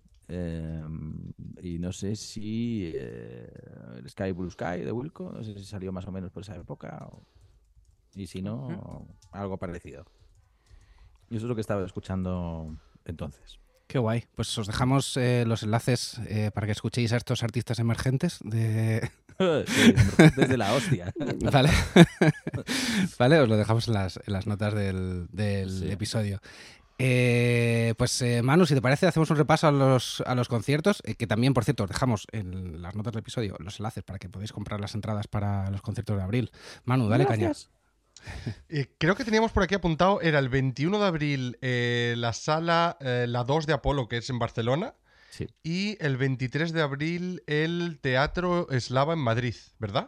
[1.62, 6.08] y no sé si el Sky Blue Sky de Wilco, no sé si salió más
[6.08, 7.24] o menos por esa época, o-
[8.16, 10.06] y si no, algo parecido.
[11.30, 13.60] Y eso es lo que estaba escuchando entonces.
[13.88, 14.26] Qué guay.
[14.36, 19.10] Pues os dejamos eh, los enlaces eh, para que escuchéis a estos artistas emergentes de...
[19.40, 19.94] Sí,
[20.38, 21.12] desde la hostia.
[21.52, 21.72] Vale.
[23.20, 25.92] vale, os lo dejamos en las, en las notas del, del Sí.
[25.92, 26.40] episodio.
[27.00, 31.02] Eh, pues eh, Manu, si te parece, hacemos un repaso a los, a los conciertos,
[31.04, 34.20] eh, que también, por cierto, os dejamos en las notas del episodio los enlaces para
[34.20, 36.52] que podáis comprar las entradas para los conciertos de abril.
[36.86, 37.52] Manu, dale caña.
[38.70, 42.98] Eh, creo que teníamos por aquí apuntado, era el 21 de abril eh, la sala,
[43.02, 44.96] eh, la 2 de Apolo, que es en Barcelona,
[45.30, 45.48] Sí.
[45.64, 50.08] y el 23 de abril el Teatro Eslava en Madrid, ¿verdad?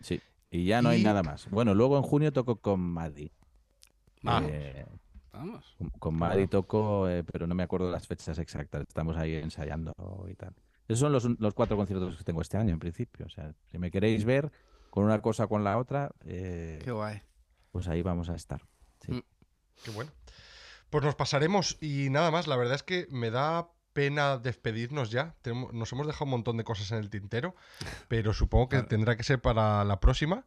[0.00, 0.20] Sí.
[0.50, 1.48] Y ya no hay nada más.
[1.50, 3.32] Bueno, luego en junio toco con Maddy.
[4.24, 4.42] Ah.
[4.48, 4.84] Eh,
[5.32, 5.74] Vamos.
[5.78, 8.82] con- con Maddy toco, eh, pero no me acuerdo las fechas exactas.
[8.86, 9.94] Estamos ahí ensayando
[10.30, 10.54] y tal.
[10.88, 13.26] Esos son los, los cuatro conciertos que tengo este año, en principio.
[13.26, 14.50] O sea, si me queréis ver
[14.90, 17.22] con una cosa o con la otra, eh, Qué guay.
[17.70, 18.62] Pues ahí vamos a estar.
[19.06, 20.10] Qué bueno.
[20.90, 22.46] Pues nos pasaremos y nada más.
[22.46, 25.34] La verdad es que me da pena despedirnos ya.
[25.42, 27.54] Tenemos- nos hemos dejado un montón de cosas en el tintero,
[28.08, 28.88] pero supongo que Claro.
[28.88, 30.44] tendrá que ser para la próxima.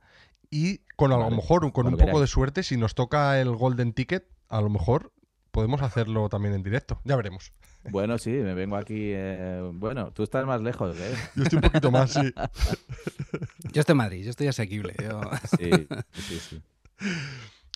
[0.49, 3.55] Y con a lo Vale, mejor, con un poco de suerte, si nos toca el
[3.55, 5.11] Golden Ticket, a lo mejor
[5.51, 7.01] podemos hacerlo también en directo.
[7.05, 7.53] Ya veremos.
[7.89, 9.11] Bueno, sí, me vengo aquí.
[9.13, 11.15] eh, bueno, tú estás más lejos, ¿eh?
[11.35, 12.21] Yo estoy un poquito más, sí.
[13.73, 14.93] Yo estoy en Madrid, yo estoy asequible.
[15.01, 15.21] yo-
[15.57, 15.69] Sí,
[16.13, 16.61] sí, sí.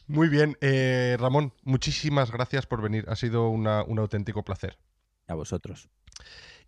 [0.07, 0.57] Muy bien.
[0.61, 3.05] eh, Ramón, muchísimas gracias por venir.
[3.09, 4.78] Ha sido una- un auténtico placer.
[5.28, 5.89] A vosotros.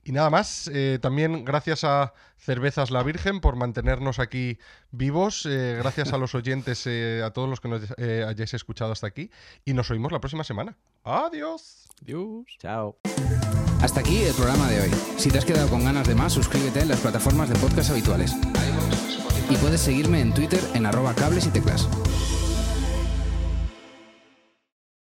[0.03, 4.57] Y nada más, eh, también gracias a Cervezas La Virgen por mantenernos aquí
[4.91, 8.91] vivos, eh, gracias a los oyentes, eh, a todos los que nos eh, hayáis escuchado
[8.93, 9.29] hasta aquí,
[9.65, 10.77] y nos oímos la próxima semana.
[11.03, 11.87] Adiós.
[12.59, 12.97] Chao.
[13.81, 14.91] Hasta aquí el programa de hoy.
[15.17, 18.33] Si te has quedado con ganas de más, suscríbete en las plataformas de podcast habituales.
[19.49, 21.87] Y puedes seguirme en Twitter en arroba cables y teclas.